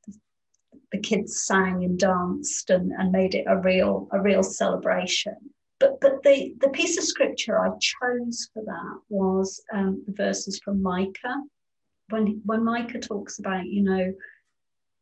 the 0.92 0.98
kids 0.98 1.44
sang 1.44 1.82
and 1.84 1.98
danced 1.98 2.70
and, 2.70 2.92
and 2.92 3.10
made 3.10 3.34
it 3.34 3.46
a 3.48 3.56
real 3.56 4.08
a 4.12 4.20
real 4.20 4.42
celebration. 4.42 5.36
But, 5.80 6.00
but 6.00 6.22
the, 6.22 6.54
the 6.60 6.68
piece 6.68 6.96
of 6.98 7.04
scripture 7.04 7.58
I 7.58 7.70
chose 7.80 8.48
for 8.52 8.62
that 8.64 9.00
was 9.08 9.62
um, 9.72 10.04
the 10.06 10.12
verses 10.12 10.60
from 10.64 10.82
Micah. 10.82 11.42
When, 12.10 12.40
when 12.44 12.64
Micah 12.64 13.00
talks 13.00 13.38
about, 13.38 13.66
you 13.66 13.82
know, 13.82 14.12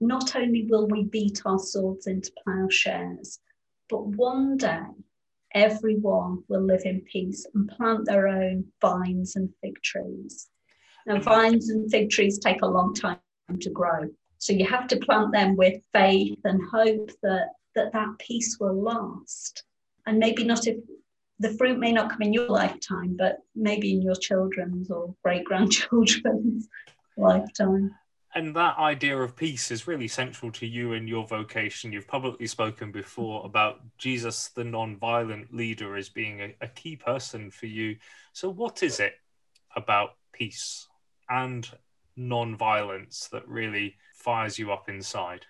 not 0.01 0.35
only 0.35 0.67
will 0.69 0.89
we 0.89 1.05
beat 1.05 1.43
our 1.45 1.59
swords 1.59 2.07
into 2.07 2.33
plowshares, 2.43 3.39
but 3.91 4.07
one 4.07 4.57
day 4.57 4.87
everyone 5.55 6.43
will 6.49 6.63
live 6.63 6.83
in 6.85 7.01
peace 7.03 7.47
and 7.55 7.69
plant 7.69 8.07
their 8.07 8.29
own 8.29 8.65
vines 8.81 9.37
and 9.37 9.51
fig 9.63 9.81
trees. 9.83 10.49
Now, 11.07 11.21
vines 11.21 11.69
and 11.71 11.91
fig 11.91 12.11
trees 12.11 12.39
take 12.39 12.63
a 12.63 12.67
long 12.67 12.95
time 12.95 13.19
to 13.61 13.71
grow. 13.71 14.09
So 14.39 14.53
you 14.53 14.67
have 14.67 14.87
to 14.89 14.97
plant 14.97 15.33
them 15.33 15.57
with 15.57 15.83
faith 15.93 16.39
and 16.45 16.61
hope 16.71 17.11
that 17.23 17.51
that, 17.75 17.93
that 17.93 18.19
peace 18.19 18.59
will 18.61 18.81
last 18.81 19.65
and 20.07 20.19
maybe 20.19 20.45
not 20.45 20.67
if 20.67 20.77
the 21.39 21.55
fruit 21.55 21.79
may 21.79 21.93
not 21.93 22.11
come 22.11 22.23
in 22.23 22.33
your 22.33 22.49
lifetime, 22.49 23.17
but 23.19 23.39
maybe 23.55 23.93
in 23.93 24.03
your 24.03 24.15
children's 24.15 24.91
or 24.91 25.15
great 25.25 25.45
grandchildren's 25.45 26.69
lifetime. 27.17 27.95
And 28.35 28.57
that 28.57 28.79
idea 28.79 29.19
of 29.19 29.37
peace 29.37 29.71
is 29.71 29.87
really 29.87 30.09
central 30.09 30.51
to 30.53 30.67
you 30.67 30.95
and 30.95 31.07
your 31.07 31.27
vocation. 31.27 31.93
You've 31.93 32.09
publicly 32.09 32.47
spoken 32.47 32.91
before 32.91 33.45
about 33.45 33.81
Jesus, 33.99 34.49
the 34.49 34.65
non-violent 34.65 35.55
leader, 35.55 35.97
as 35.97 36.09
being 36.09 36.41
a, 36.41 36.55
a 36.63 36.69
key 36.69 36.97
person 36.97 37.51
for 37.51 37.67
you. 37.67 37.97
So, 38.33 38.49
what 38.49 38.83
is 38.83 39.01
it 39.01 39.15
about 39.77 40.17
peace 40.33 40.89
and 41.29 41.69
non-violence 42.17 43.29
that 43.33 43.47
really 43.47 43.97
fires 44.15 44.59
you 44.59 44.73
up 44.73 44.89
inside? 44.89 45.45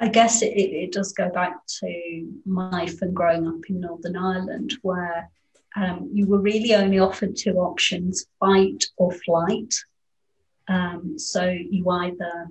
I 0.00 0.08
guess 0.08 0.42
it, 0.42 0.48
it, 0.54 0.92
does 0.92 1.12
go 1.12 1.28
back 1.30 1.56
to 1.80 2.32
my 2.46 2.70
life 2.70 3.02
and 3.02 3.14
growing 3.14 3.48
up 3.48 3.68
in 3.68 3.80
Northern 3.80 4.16
Ireland, 4.16 4.74
where 4.82 5.28
um, 5.76 6.08
you 6.12 6.26
were 6.26 6.38
really 6.38 6.74
only 6.74 6.98
offered 6.98 7.36
two 7.36 7.56
options 7.56 8.26
fight 8.38 8.84
or 8.96 9.12
flight. 9.12 9.74
Um, 10.68 11.18
so 11.18 11.48
you 11.48 11.88
either 11.88 12.48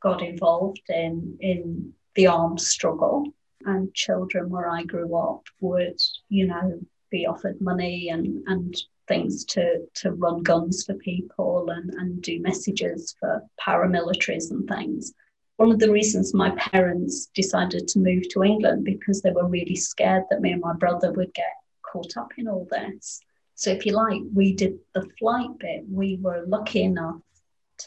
got 0.00 0.22
involved 0.22 0.82
in, 0.88 1.36
in 1.40 1.92
the 2.14 2.26
armed 2.26 2.60
struggle, 2.60 3.26
and 3.64 3.92
children 3.94 4.48
where 4.50 4.68
I 4.68 4.84
grew 4.84 5.16
up 5.16 5.44
would, 5.60 6.00
you 6.28 6.46
know, 6.46 6.80
be 7.10 7.26
offered 7.26 7.60
money 7.60 8.08
and, 8.10 8.42
and 8.46 8.76
things 9.08 9.44
to, 9.46 9.86
to 9.94 10.12
run 10.12 10.42
guns 10.42 10.84
for 10.84 10.94
people 10.94 11.70
and, 11.70 11.92
and 11.94 12.22
do 12.22 12.40
messages 12.40 13.14
for 13.18 13.42
paramilitaries 13.60 14.50
and 14.50 14.68
things 14.68 15.12
one 15.58 15.72
of 15.72 15.80
the 15.80 15.90
reasons 15.90 16.32
my 16.32 16.50
parents 16.50 17.26
decided 17.34 17.88
to 17.88 17.98
move 17.98 18.28
to 18.28 18.44
England 18.44 18.84
because 18.84 19.20
they 19.20 19.32
were 19.32 19.48
really 19.48 19.74
scared 19.74 20.22
that 20.30 20.40
me 20.40 20.52
and 20.52 20.60
my 20.60 20.72
brother 20.72 21.10
would 21.12 21.34
get 21.34 21.52
caught 21.82 22.16
up 22.16 22.30
in 22.38 22.46
all 22.46 22.66
this. 22.70 23.20
So, 23.56 23.70
if 23.72 23.84
you 23.84 23.92
like, 23.92 24.22
we 24.32 24.54
did 24.54 24.78
the 24.94 25.08
flight 25.18 25.50
bit. 25.58 25.82
We 25.90 26.16
were 26.22 26.44
lucky 26.46 26.84
enough 26.84 27.20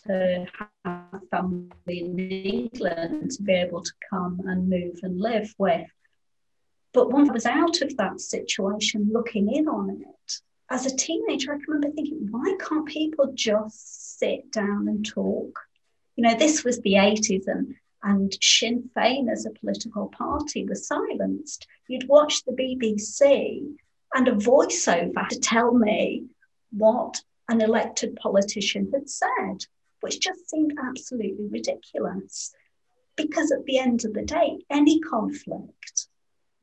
to 0.05 0.45
have 0.85 1.21
family 1.29 1.69
in 1.87 2.19
England 2.19 3.31
to 3.31 3.43
be 3.43 3.53
able 3.53 3.81
to 3.83 3.91
come 4.09 4.41
and 4.45 4.69
move 4.69 4.99
and 5.03 5.19
live 5.19 5.53
with. 5.57 5.87
But 6.93 7.11
once 7.11 7.29
I 7.29 7.33
was 7.33 7.45
out 7.45 7.81
of 7.81 7.95
that 7.97 8.19
situation, 8.19 9.09
looking 9.11 9.53
in 9.53 9.67
on 9.67 9.89
it, 9.89 10.33
as 10.69 10.85
a 10.85 10.95
teenager, 10.95 11.53
I 11.53 11.57
can 11.57 11.65
remember 11.67 11.95
thinking, 11.95 12.27
why 12.31 12.55
can't 12.59 12.85
people 12.85 13.31
just 13.33 14.19
sit 14.19 14.51
down 14.51 14.87
and 14.87 15.05
talk? 15.05 15.59
You 16.15 16.23
know, 16.23 16.35
this 16.35 16.63
was 16.63 16.79
the 16.81 16.93
80s 16.93 17.47
and 17.47 17.75
and 18.03 18.35
Sinn 18.41 18.89
Féin 18.95 19.31
as 19.31 19.45
a 19.45 19.51
political 19.51 20.07
party 20.07 20.65
was 20.65 20.87
silenced. 20.87 21.67
You'd 21.87 22.07
watch 22.07 22.43
the 22.43 22.51
BBC 22.51 23.75
and 24.13 24.27
a 24.27 24.31
voiceover 24.31 25.27
to 25.27 25.39
tell 25.39 25.73
me 25.73 26.25
what 26.71 27.21
an 27.47 27.61
elected 27.61 28.15
politician 28.15 28.89
had 28.93 29.09
said, 29.09 29.65
which 30.01 30.19
just 30.19 30.49
seemed 30.49 30.73
absolutely 30.83 31.47
ridiculous. 31.49 32.53
Because 33.15 33.51
at 33.51 33.65
the 33.65 33.77
end 33.77 34.05
of 34.05 34.13
the 34.13 34.23
day, 34.23 34.59
any 34.69 34.99
conflict, 34.99 36.07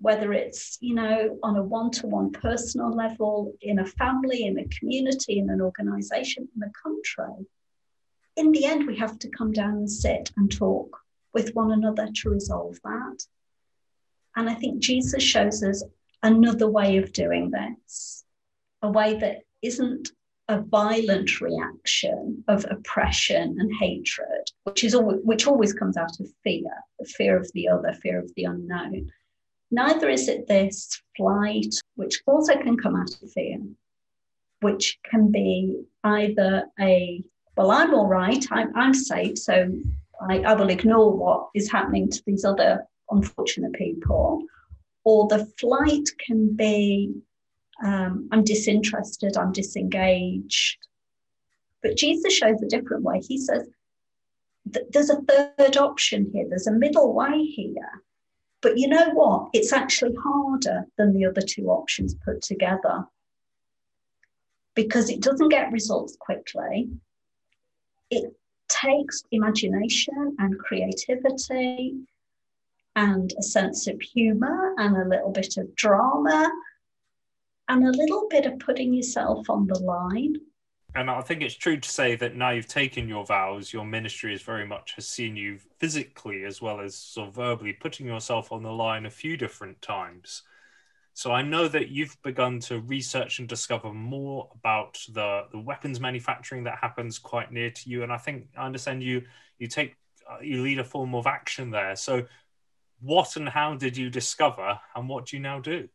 whether 0.01 0.33
it's 0.33 0.79
you 0.81 0.95
know 0.95 1.39
on 1.43 1.57
a 1.57 1.63
one-to-one 1.63 2.31
personal 2.31 2.95
level, 2.95 3.55
in 3.61 3.81
a 3.81 3.87
family, 3.87 4.45
in 4.45 4.59
a 4.59 4.69
community, 4.69 5.39
in 5.39 5.51
an 5.51 5.61
organization, 5.61 6.49
in 6.57 6.63
a 6.63 6.73
country, 6.83 7.47
in 8.39 8.53
the 8.53 8.65
end, 8.65 8.87
we 8.87 8.97
have 8.97 9.19
to 9.19 9.29
come 9.29 9.53
down 9.53 9.79
and 9.79 9.91
sit 9.91 10.31
and 10.37 10.51
talk 10.51 10.97
with 11.35 11.55
one 11.55 11.73
another 11.73 12.09
to 12.15 12.31
resolve 12.31 12.79
that. 12.85 13.27
And 14.37 14.49
I 14.49 14.55
think 14.55 14.79
Jesus 14.81 15.23
shows 15.23 15.63
us 15.65 15.83
another 16.23 16.69
way 16.71 16.99
of 16.99 17.13
doing 17.13 17.51
this, 17.51 18.25
a 18.81 18.91
way 18.91 19.19
that 19.19 19.43
isn't 19.61 20.13
a 20.49 20.61
violent 20.63 21.41
reaction 21.41 22.43
of 22.49 22.65
oppression 22.71 23.57
and 23.59 23.71
hatred, 23.79 24.51
which 24.65 24.83
is 24.83 24.95
always, 24.95 25.21
which 25.23 25.47
always 25.47 25.73
comes 25.73 25.97
out 25.97 26.19
of 26.21 26.27
fear, 26.43 26.71
the 26.99 27.05
fear 27.05 27.37
of 27.37 27.51
the 27.53 27.69
other, 27.69 27.93
fear 27.93 28.19
of 28.19 28.31
the 28.35 28.45
unknown. 28.45 29.11
Neither 29.71 30.09
is 30.09 30.29
it 30.29 30.47
this 30.47 31.03
flight, 31.17 31.75
which 31.97 32.23
also 32.27 32.55
can 32.55 32.79
come 32.79 32.97
out 32.97 33.11
of 33.23 33.31
fear, 33.31 33.59
which 34.61 34.99
can 35.05 35.31
be 35.31 35.83
either 36.03 36.65
a 36.81 37.23
well, 37.59 37.73
I'm 37.73 37.93
all 37.93 38.07
right, 38.07 38.45
I'm, 38.53 38.75
I'm 38.77 38.95
safe, 38.95 39.37
so 39.37 39.69
I, 40.31 40.39
I 40.39 40.55
will 40.55 40.71
ignore 40.71 41.13
what 41.13 41.49
is 41.57 41.69
happening 41.69 42.09
to 42.09 42.23
these 42.25 42.45
other 42.45 42.87
unfortunate 43.11 43.73
people. 43.73 44.45
Or 45.03 45.27
the 45.27 45.45
flight 45.59 46.09
can 46.25 46.55
be, 46.55 47.13
um, 47.83 48.29
I'm 48.33 48.45
disinterested, 48.45 49.37
I'm 49.37 49.53
disengaged. 49.53 50.79
But 51.83 51.97
Jesus 51.97 52.35
shows 52.35 52.61
a 52.63 52.69
different 52.69 53.05
way. 53.05 53.21
He 53.21 53.39
says, 53.39 53.69
there's 54.65 55.11
a 55.11 55.23
third 55.23 55.77
option 55.77 56.31
here, 56.33 56.47
there's 56.49 56.67
a 56.67 56.73
middle 56.73 57.15
way 57.15 57.45
here. 57.45 58.03
But 58.61 58.77
you 58.77 58.89
know 58.89 59.11
what? 59.11 59.51
It's 59.53 59.73
actually 59.73 60.17
harder 60.23 60.87
than 60.97 61.13
the 61.13 61.27
other 61.27 61.41
two 61.41 61.69
options 61.69 62.17
put 62.25 62.43
together 62.43 63.05
because 64.75 65.11
it 65.11 65.23
doesn't 65.23 65.49
get 65.49 65.73
results 65.73 66.17
quickly 66.19 66.91
it 68.11 68.33
takes 68.69 69.23
imagination 69.31 70.37
and 70.39 70.59
creativity 70.59 71.95
and 72.97 73.33
a 73.39 73.43
sense 73.43 73.87
of 73.87 74.01
humor 74.01 74.75
and 74.79 74.97
a 74.97 75.09
little 75.09 75.31
bit 75.31 75.57
of 75.57 75.75
drama 75.75 76.51
and 77.69 77.85
a 77.85 77.91
little 77.91 78.27
bit 78.29 78.47
of 78.47 78.59
putting 78.59 78.93
yourself 78.93 79.49
on 79.51 79.67
the 79.67 79.79
line. 79.79 80.37
And 80.95 81.11
I 81.11 81.21
think 81.21 81.43
it's 81.43 81.55
true 81.55 81.79
to 81.79 81.89
say 81.89 82.17
that 82.17 82.35
now 82.35 82.51
you've 82.51 82.67
taken 82.67 83.09
your 83.09 83.25
vows, 83.25 83.73
your 83.73 83.85
ministry 83.85 84.35
is 84.35 84.43
very 84.43 84.67
much 84.67 84.95
has 84.95 85.07
seen 85.07 85.37
you 85.37 85.59
physically 85.79 86.45
as 86.45 86.63
well 86.63 86.81
as 86.81 86.97
sort 86.97 87.29
of 87.29 87.35
verbally 87.35 87.75
putting 87.75 88.07
yourself 88.07 88.51
on 88.53 88.63
the 88.63 88.73
line 88.73 89.05
a 89.07 89.11
few 89.11 89.37
different 89.37 89.81
times. 89.83 90.43
So 91.13 91.33
I 91.33 91.43
know 91.43 91.69
that 91.69 91.89
you've 91.89 92.17
begun 92.23 92.61
to 92.61 92.81
research 92.81 93.39
and 93.39 93.49
discover 93.49 93.93
more 93.93 94.49
about 94.55 94.99
the, 95.13 95.47
the 95.53 95.59
weapons 95.59 96.01
manufacturing 96.01 96.65
that 96.65 96.79
happens 96.81 97.19
quite 97.19 97.53
near 97.53 97.71
to 97.71 97.91
you. 97.91 98.03
And 98.03 98.13
I 98.13 98.19
think 98.19 98.47
I 98.57 98.65
understand 98.65 99.03
you 99.03 99.25
you 99.59 99.67
take 99.67 99.97
uh, 100.31 100.39
you 100.41 100.63
lead 100.63 100.79
a 100.79 100.85
form 100.85 101.15
of 101.15 101.27
action 101.27 101.71
there. 101.71 101.97
So 101.97 102.25
what 103.01 103.37
and 103.37 103.49
how 103.49 103.75
did 103.75 103.97
you 103.97 104.11
discover, 104.11 104.79
and 104.95 105.09
what 105.09 105.27
do 105.27 105.37
you 105.37 105.43
now 105.43 105.61
do? 105.61 105.89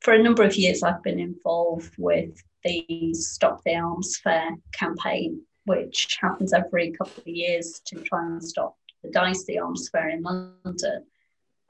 For 0.00 0.12
a 0.14 0.22
number 0.22 0.42
of 0.42 0.56
years, 0.56 0.82
I've 0.82 1.02
been 1.02 1.18
involved 1.18 1.94
with 1.98 2.42
the 2.64 3.14
Stop 3.14 3.62
the 3.64 3.74
Arms 3.76 4.18
Fair 4.18 4.50
campaign, 4.72 5.42
which 5.64 6.18
happens 6.20 6.52
every 6.52 6.92
couple 6.92 7.20
of 7.20 7.26
years 7.26 7.80
to 7.86 7.96
try 8.00 8.24
and 8.24 8.42
stop 8.42 8.76
the 9.02 9.10
DSEI 9.10 9.62
Arms 9.62 9.88
Fair 9.88 10.10
in 10.10 10.22
London. 10.22 11.04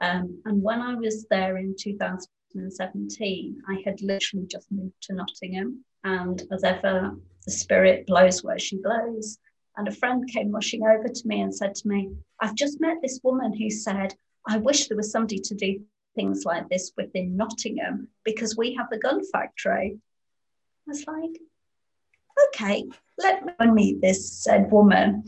Um, 0.01 0.43
and 0.45 0.63
when 0.63 0.81
I 0.81 0.95
was 0.95 1.27
there 1.31 1.57
in 1.57 1.75
2017, 1.79 3.63
I 3.69 3.83
had 3.85 4.03
literally 4.03 4.47
just 4.47 4.71
moved 4.71 5.01
to 5.03 5.15
Nottingham. 5.15 5.85
And 6.05 6.43
as 6.53 6.65
ever, 6.65 7.17
the 7.45 7.51
spirit 7.51 8.07
blows 8.07 8.45
where 8.45 8.59
she 8.59 8.79
blows. 8.83 9.39
And 9.77 9.89
a 9.89 9.93
friend 9.93 10.29
came 10.31 10.53
rushing 10.53 10.83
over 10.83 11.09
to 11.09 11.29
me 11.29 11.41
and 11.41 11.55
said 11.55 11.75
to 11.77 11.89
me, 11.89 12.11
I've 12.41 12.55
just 12.55 12.81
met 12.81 12.99
this 13.03 13.21
woman 13.23 13.53
who 13.53 13.71
said, 13.71 14.15
I 14.47 14.59
wish 14.59 14.89
there 14.89 14.97
was 14.97 15.11
somebody 15.11 15.39
to 15.41 15.55
do 15.55 15.81
things 16.17 16.45
like 16.45 16.69
this 16.69 16.91
within 16.97 17.37
Nottingham 17.37 18.09
because 18.25 18.57
we 18.57 18.75
have 18.75 18.91
a 18.91 18.99
gun 18.99 19.23
factory. 19.31 19.97
I 19.97 20.91
was 20.91 21.07
like, 21.07 21.41
okay, 22.49 22.85
let 23.19 23.45
me 23.61 23.67
meet 23.71 24.01
this 24.01 24.33
said 24.33 24.73
woman. 24.73 25.25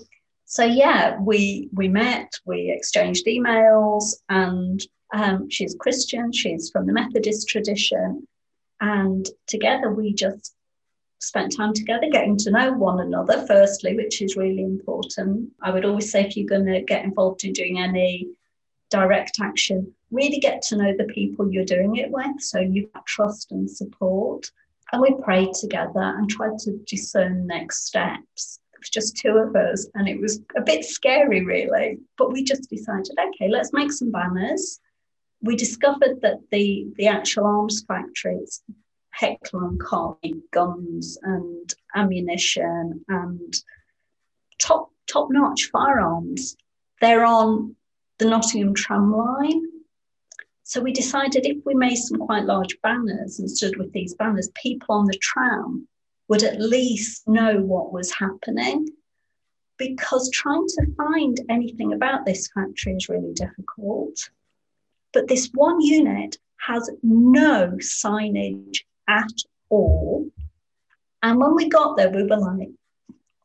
So 0.46 0.64
yeah, 0.64 1.18
we 1.20 1.68
we 1.72 1.88
met, 1.88 2.32
we 2.44 2.72
exchanged 2.76 3.26
emails, 3.26 4.14
and 4.28 4.82
um, 5.14 5.48
she's 5.50 5.76
Christian, 5.78 6.32
she's 6.32 6.70
from 6.70 6.86
the 6.86 6.92
Methodist 6.92 7.48
tradition, 7.48 8.26
and 8.80 9.28
together 9.46 9.92
we 9.92 10.14
just 10.14 10.54
spent 11.20 11.54
time 11.56 11.74
together 11.74 12.08
getting 12.10 12.36
to 12.36 12.50
know 12.50 12.72
one 12.72 13.00
another 13.00 13.44
firstly 13.46 13.96
which 13.96 14.22
is 14.22 14.36
really 14.36 14.62
important 14.62 15.50
i 15.60 15.70
would 15.70 15.84
always 15.84 16.12
say 16.12 16.24
if 16.24 16.36
you're 16.36 16.46
going 16.46 16.64
to 16.64 16.80
get 16.82 17.04
involved 17.04 17.42
in 17.44 17.52
doing 17.52 17.80
any 17.80 18.28
direct 18.88 19.38
action 19.42 19.92
really 20.10 20.38
get 20.38 20.62
to 20.62 20.76
know 20.76 20.94
the 20.96 21.04
people 21.04 21.50
you're 21.52 21.64
doing 21.64 21.96
it 21.96 22.10
with 22.10 22.40
so 22.40 22.58
you've 22.58 22.92
got 22.92 23.06
trust 23.06 23.52
and 23.52 23.70
support 23.70 24.50
and 24.92 25.02
we 25.02 25.14
prayed 25.22 25.52
together 25.54 26.14
and 26.16 26.30
tried 26.30 26.58
to 26.58 26.72
discern 26.86 27.46
next 27.46 27.86
steps 27.86 28.60
it 28.72 28.80
was 28.80 28.90
just 28.90 29.16
two 29.16 29.36
of 29.36 29.54
us 29.54 29.86
and 29.94 30.08
it 30.08 30.20
was 30.20 30.40
a 30.56 30.62
bit 30.62 30.84
scary 30.84 31.44
really 31.44 31.98
but 32.16 32.32
we 32.32 32.42
just 32.42 32.70
decided 32.70 33.12
okay 33.18 33.48
let's 33.48 33.72
make 33.72 33.92
some 33.92 34.10
banners 34.10 34.80
we 35.42 35.54
discovered 35.54 36.20
that 36.22 36.38
the 36.50 36.86
the 36.96 37.06
actual 37.06 37.44
arms 37.44 37.84
factories 37.86 38.62
Heckler 39.18 39.66
and 39.66 39.80
Koch 39.80 40.18
guns 40.52 41.18
and 41.22 41.74
ammunition 41.96 43.04
and 43.08 43.54
top 44.60 44.90
top 45.08 45.28
notch 45.30 45.70
firearms. 45.72 46.56
They're 47.00 47.24
on 47.24 47.74
the 48.18 48.26
Nottingham 48.26 48.74
tram 48.74 49.12
line. 49.12 49.62
So 50.68 50.82
we 50.82 50.92
decided 50.92 51.46
if 51.46 51.64
we 51.64 51.72
made 51.72 51.96
some 51.96 52.18
quite 52.18 52.44
large 52.44 52.78
banners 52.82 53.38
and 53.38 53.50
stood 53.50 53.78
with 53.78 53.90
these 53.94 54.12
banners, 54.12 54.50
people 54.54 54.96
on 54.96 55.06
the 55.06 55.16
tram 55.16 55.88
would 56.28 56.42
at 56.42 56.60
least 56.60 57.26
know 57.26 57.62
what 57.62 57.90
was 57.90 58.12
happening. 58.12 58.86
Because 59.78 60.30
trying 60.30 60.66
to 60.66 60.94
find 60.94 61.40
anything 61.48 61.94
about 61.94 62.26
this 62.26 62.48
factory 62.48 62.92
is 62.92 63.08
really 63.08 63.32
difficult. 63.32 64.28
But 65.14 65.26
this 65.26 65.48
one 65.54 65.80
unit 65.80 66.36
has 66.58 66.90
no 67.02 67.72
signage 67.78 68.80
at 69.08 69.32
all. 69.70 70.28
And 71.22 71.40
when 71.40 71.54
we 71.54 71.70
got 71.70 71.96
there, 71.96 72.10
we 72.10 72.24
were 72.24 72.36
like, 72.36 72.68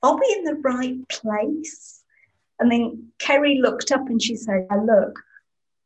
are 0.02 0.20
we 0.20 0.36
in 0.40 0.44
the 0.44 0.56
right 0.56 1.08
place? 1.08 2.04
And 2.60 2.70
then 2.70 3.14
Kerry 3.20 3.60
looked 3.62 3.94
up 3.94 4.10
and 4.10 4.22
she 4.22 4.36
said, 4.36 4.68
Look, 4.86 5.18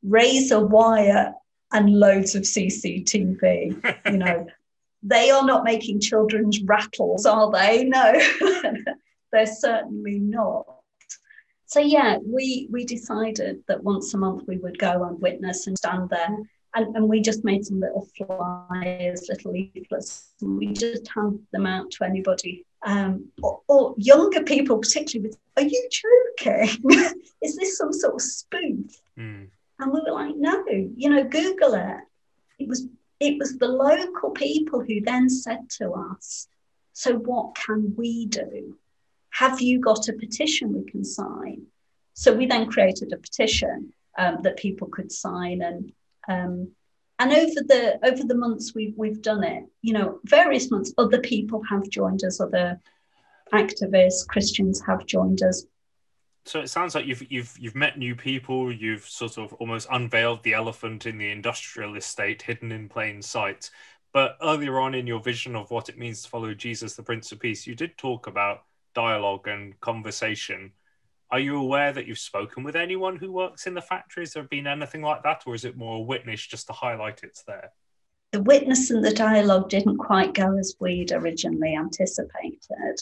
razor 0.07 0.65
wire 0.65 1.33
and 1.73 1.89
loads 1.93 2.35
of 2.35 2.43
CCTV. 2.43 4.11
you 4.11 4.17
know, 4.17 4.47
they 5.03 5.29
are 5.29 5.45
not 5.45 5.63
making 5.63 5.99
children's 5.99 6.61
rattles, 6.63 7.25
are 7.25 7.51
they? 7.51 7.83
No, 7.83 8.13
they're 9.31 9.45
certainly 9.45 10.19
not. 10.19 10.65
So 11.65 11.79
yeah, 11.79 12.17
we 12.25 12.69
we 12.71 12.85
decided 12.85 13.63
that 13.67 13.83
once 13.83 14.13
a 14.13 14.17
month 14.17 14.43
we 14.47 14.57
would 14.57 14.79
go 14.79 15.03
and 15.03 15.19
witness 15.21 15.67
and 15.67 15.77
stand 15.77 16.09
there 16.09 16.37
and, 16.77 16.95
and 16.95 17.09
we 17.09 17.21
just 17.21 17.43
made 17.43 17.65
some 17.65 17.79
little 17.79 18.07
flyers, 18.15 19.27
little 19.29 19.51
leaflets, 19.51 20.33
and 20.41 20.57
we 20.57 20.73
just 20.73 21.07
handed 21.13 21.45
them 21.51 21.65
out 21.65 21.89
to 21.91 22.03
anybody, 22.03 22.65
um, 22.85 23.25
or, 23.41 23.61
or, 23.67 23.95
younger 23.97 24.43
people, 24.43 24.77
particularly 24.77 25.29
with, 25.29 25.37
"Are 25.57 25.67
you 25.67 25.89
joking? 25.91 26.83
Is 27.41 27.55
this 27.55 27.77
some 27.77 27.91
sort 27.91 28.15
of 28.15 28.21
spoof?" 28.21 29.01
Mm. 29.17 29.47
And 29.79 29.91
we 29.93 30.01
were 30.01 30.11
like, 30.11 30.35
"No, 30.35 30.63
you 30.67 31.09
know, 31.09 31.23
Google 31.23 31.73
it." 31.73 32.01
It 32.59 32.67
was 32.67 32.87
it 33.19 33.37
was 33.39 33.57
the 33.57 33.67
local 33.67 34.31
people 34.31 34.81
who 34.81 35.01
then 35.01 35.29
said 35.29 35.69
to 35.77 35.91
us, 35.91 36.47
"So 36.93 37.15
what 37.15 37.55
can 37.55 37.95
we 37.95 38.25
do? 38.25 38.77
Have 39.31 39.61
you 39.61 39.79
got 39.79 40.07
a 40.07 40.13
petition 40.13 40.73
we 40.73 40.89
can 40.89 41.03
sign?" 41.03 41.67
So 42.13 42.33
we 42.33 42.47
then 42.47 42.71
created 42.71 43.13
a 43.13 43.17
petition 43.17 43.93
um, 44.17 44.41
that 44.41 44.57
people 44.57 44.87
could 44.87 45.11
sign 45.11 45.61
and 45.61 45.91
um, 46.27 46.71
and 47.19 47.31
over 47.31 47.61
the 47.67 47.99
over 48.03 48.23
the 48.23 48.35
months 48.35 48.73
we've 48.75 48.93
we've 48.95 49.21
done 49.21 49.43
it, 49.43 49.63
you 49.81 49.93
know, 49.93 50.19
various 50.25 50.69
months, 50.69 50.93
other 50.97 51.19
people 51.19 51.61
have 51.69 51.89
joined 51.89 52.23
us, 52.23 52.39
other 52.39 52.79
activists, 53.53 54.27
Christians 54.27 54.81
have 54.85 55.05
joined 55.05 55.41
us. 55.41 55.65
So 56.47 56.61
it 56.61 56.69
sounds 56.69 56.95
like 56.95 57.05
you've 57.05 57.29
you've 57.29 57.53
you've 57.59 57.75
met 57.75 57.97
new 57.97 58.15
people. 58.15 58.71
You've 58.71 59.05
sort 59.05 59.37
of 59.37 59.53
almost 59.53 59.87
unveiled 59.91 60.43
the 60.43 60.53
elephant 60.53 61.05
in 61.05 61.17
the 61.17 61.29
industrial 61.29 61.95
estate, 61.95 62.41
hidden 62.41 62.71
in 62.71 62.87
plain 62.87 63.21
sight. 63.21 63.69
But 64.13 64.37
earlier 64.41 64.79
on 64.79 64.95
in 64.95 65.05
your 65.05 65.19
vision 65.19 65.55
of 65.55 65.69
what 65.71 65.89
it 65.89 65.97
means 65.97 66.23
to 66.23 66.29
follow 66.29 66.53
Jesus, 66.53 66.95
the 66.95 67.03
Prince 67.03 67.31
of 67.31 67.39
Peace, 67.39 67.67
you 67.67 67.75
did 67.75 67.97
talk 67.97 68.27
about 68.27 68.63
dialogue 68.95 69.47
and 69.47 69.79
conversation. 69.81 70.71
Are 71.29 71.39
you 71.39 71.57
aware 71.57 71.91
that 71.91 72.07
you've 72.07 72.17
spoken 72.17 72.63
with 72.63 72.77
anyone 72.77 73.17
who 73.17 73.31
works 73.33 73.67
in 73.67 73.73
the 73.73 73.81
factories? 73.81 74.31
There 74.31 74.43
been 74.43 74.67
anything 74.67 75.01
like 75.01 75.23
that, 75.23 75.43
or 75.45 75.53
is 75.53 75.65
it 75.65 75.75
more 75.75 75.97
a 75.97 76.01
witness 76.01 76.47
just 76.47 76.67
to 76.67 76.73
highlight 76.73 77.23
it's 77.23 77.43
there? 77.43 77.71
The 78.31 78.41
witness 78.41 78.89
and 78.89 79.03
the 79.03 79.13
dialogue 79.13 79.69
didn't 79.69 79.97
quite 79.97 80.33
go 80.33 80.57
as 80.57 80.75
we'd 80.79 81.11
originally 81.11 81.75
anticipated. 81.75 83.01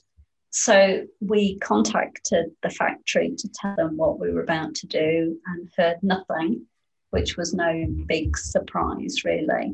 So 0.58 1.06
we 1.20 1.60
contacted 1.60 2.46
the 2.64 2.70
factory 2.70 3.36
to 3.38 3.50
tell 3.54 3.76
them 3.76 3.98
what 3.98 4.20
we 4.20 4.32
were 4.32 4.42
about 4.42 4.74
to 4.76 4.88
do 4.88 5.38
and 5.48 5.70
heard 5.76 5.98
nothing, 6.02 6.66
which 7.10 7.36
was 7.36 7.54
no 7.54 7.86
big 8.08 8.38
surprise, 8.38 9.26
really. 9.26 9.74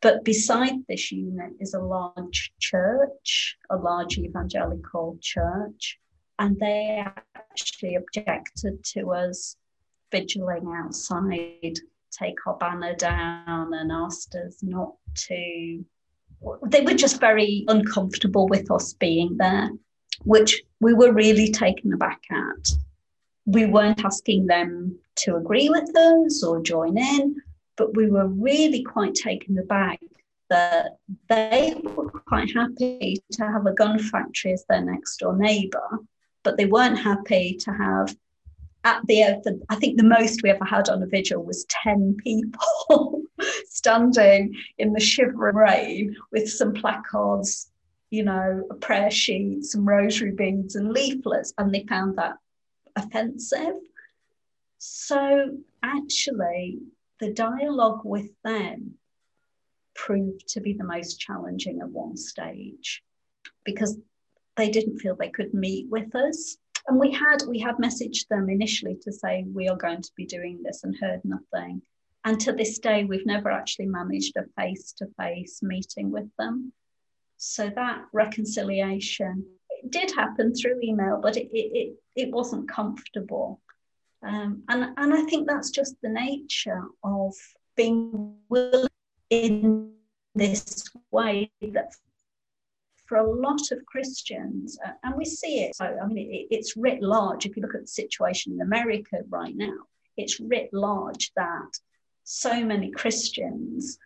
But 0.00 0.24
beside 0.24 0.74
this 0.88 1.10
unit 1.10 1.54
is 1.58 1.74
a 1.74 1.80
large 1.80 2.52
church, 2.60 3.56
a 3.68 3.76
large 3.76 4.16
evangelical 4.16 5.18
church, 5.20 5.98
and 6.38 6.56
they 6.60 7.04
actually 7.34 7.96
objected 7.96 8.84
to 8.92 9.10
us 9.10 9.56
vigiling 10.12 10.72
outside, 10.72 11.80
take 12.12 12.46
our 12.46 12.56
banner 12.58 12.94
down, 12.94 13.74
and 13.74 13.90
asked 13.90 14.36
us 14.36 14.62
not 14.62 14.94
to. 15.26 15.84
They 16.64 16.82
were 16.82 16.94
just 16.94 17.18
very 17.18 17.64
uncomfortable 17.66 18.46
with 18.46 18.70
us 18.70 18.92
being 18.92 19.36
there, 19.36 19.70
which 20.24 20.62
we 20.80 20.94
were 20.94 21.12
really 21.12 21.50
taken 21.50 21.92
aback 21.92 22.22
at. 22.30 22.70
We 23.46 23.66
weren't 23.66 24.04
asking 24.04 24.46
them 24.46 24.98
to 25.16 25.36
agree 25.36 25.68
with 25.68 25.96
us 25.96 26.42
or 26.42 26.62
join 26.62 26.98
in, 26.98 27.36
but 27.76 27.96
we 27.96 28.10
were 28.10 28.26
really 28.28 28.82
quite 28.82 29.14
taken 29.14 29.58
aback 29.58 30.00
that 30.48 30.98
they 31.28 31.74
were 31.82 32.10
quite 32.10 32.52
happy 32.54 33.22
to 33.32 33.42
have 33.44 33.66
a 33.66 33.74
gun 33.74 33.98
factory 33.98 34.52
as 34.52 34.64
their 34.68 34.80
next 34.80 35.18
door 35.18 35.36
neighbour 35.36 36.00
but 36.46 36.56
they 36.56 36.66
weren't 36.66 36.96
happy 36.96 37.56
to 37.58 37.72
have 37.72 38.16
at 38.84 39.04
the, 39.08 39.40
the, 39.42 39.60
I 39.68 39.74
think 39.74 39.96
the 39.96 40.04
most 40.04 40.44
we 40.44 40.50
ever 40.50 40.64
had 40.64 40.88
on 40.88 41.02
a 41.02 41.06
vigil 41.06 41.42
was 41.42 41.66
10 41.68 42.18
people 42.22 43.22
standing 43.64 44.54
in 44.78 44.92
the 44.92 45.00
shivering 45.00 45.56
rain 45.56 46.14
with 46.30 46.48
some 46.48 46.72
placards, 46.72 47.68
you 48.10 48.22
know, 48.22 48.64
prayer 48.80 49.10
sheet, 49.10 49.64
some 49.64 49.88
rosary 49.88 50.32
beads 50.32 50.76
and 50.76 50.92
leaflets, 50.92 51.52
and 51.58 51.74
they 51.74 51.84
found 51.88 52.16
that 52.18 52.36
offensive. 52.94 53.74
So 54.78 55.58
actually, 55.82 56.78
the 57.20 57.32
dialogue 57.32 58.02
with 58.04 58.30
them 58.44 58.94
proved 59.94 60.46
to 60.48 60.60
be 60.60 60.74
the 60.74 60.84
most 60.84 61.18
challenging 61.18 61.80
at 61.80 61.88
one 61.88 62.16
stage 62.16 63.02
because 63.64 63.98
they 64.56 64.70
didn't 64.70 64.98
feel 64.98 65.16
they 65.16 65.30
could 65.30 65.54
meet 65.54 65.88
with 65.88 66.14
us. 66.14 66.58
And 66.88 67.00
we 67.00 67.10
had 67.10 67.42
we 67.48 67.58
had 67.58 67.76
messaged 67.76 68.28
them 68.28 68.48
initially 68.48 68.96
to 69.02 69.12
say 69.12 69.44
we 69.52 69.68
are 69.68 69.76
going 69.76 70.02
to 70.02 70.10
be 70.16 70.26
doing 70.26 70.62
this 70.62 70.84
and 70.84 70.96
heard 70.96 71.20
nothing. 71.24 71.82
And 72.24 72.40
to 72.40 72.52
this 72.52 72.78
day, 72.78 73.04
we've 73.04 73.26
never 73.26 73.50
actually 73.50 73.86
managed 73.86 74.36
a 74.36 74.44
face-to-face 74.60 75.62
meeting 75.62 76.10
with 76.10 76.28
them. 76.38 76.72
So 77.36 77.70
that 77.74 78.02
reconciliation 78.12 79.44
did 79.90 80.10
happen 80.12 80.54
through 80.54 80.80
email, 80.82 81.20
but 81.20 81.36
it 81.36 81.48
it, 81.52 81.96
it, 82.14 82.30
wasn't 82.30 82.68
comfortable. 82.68 83.60
Um, 84.22 84.62
and, 84.68 84.94
and 84.96 85.14
I 85.14 85.22
think 85.24 85.46
that's 85.46 85.70
just 85.70 85.94
the 86.02 86.08
nature 86.08 86.82
of 87.04 87.34
being 87.76 88.34
willing 88.48 88.88
in 89.30 89.92
this 90.34 90.84
way 91.10 91.50
that 91.60 91.92
for 93.06 93.18
a 93.18 93.30
lot 93.30 93.70
of 93.70 93.86
Christians, 93.86 94.78
uh, 94.84 94.92
and 95.04 95.14
we 95.16 95.24
see 95.24 95.64
it, 95.64 95.76
so, 95.76 95.84
I 95.84 96.06
mean, 96.06 96.28
it, 96.32 96.48
it's 96.50 96.76
writ 96.76 97.02
large. 97.02 97.46
If 97.46 97.56
you 97.56 97.62
look 97.62 97.74
at 97.74 97.82
the 97.82 97.86
situation 97.86 98.52
in 98.52 98.60
America 98.60 99.18
right 99.28 99.54
now, 99.54 99.76
it's 100.16 100.40
writ 100.40 100.70
large 100.72 101.32
that 101.36 101.70
so 102.24 102.64
many 102.64 102.90
Christians 102.90 103.98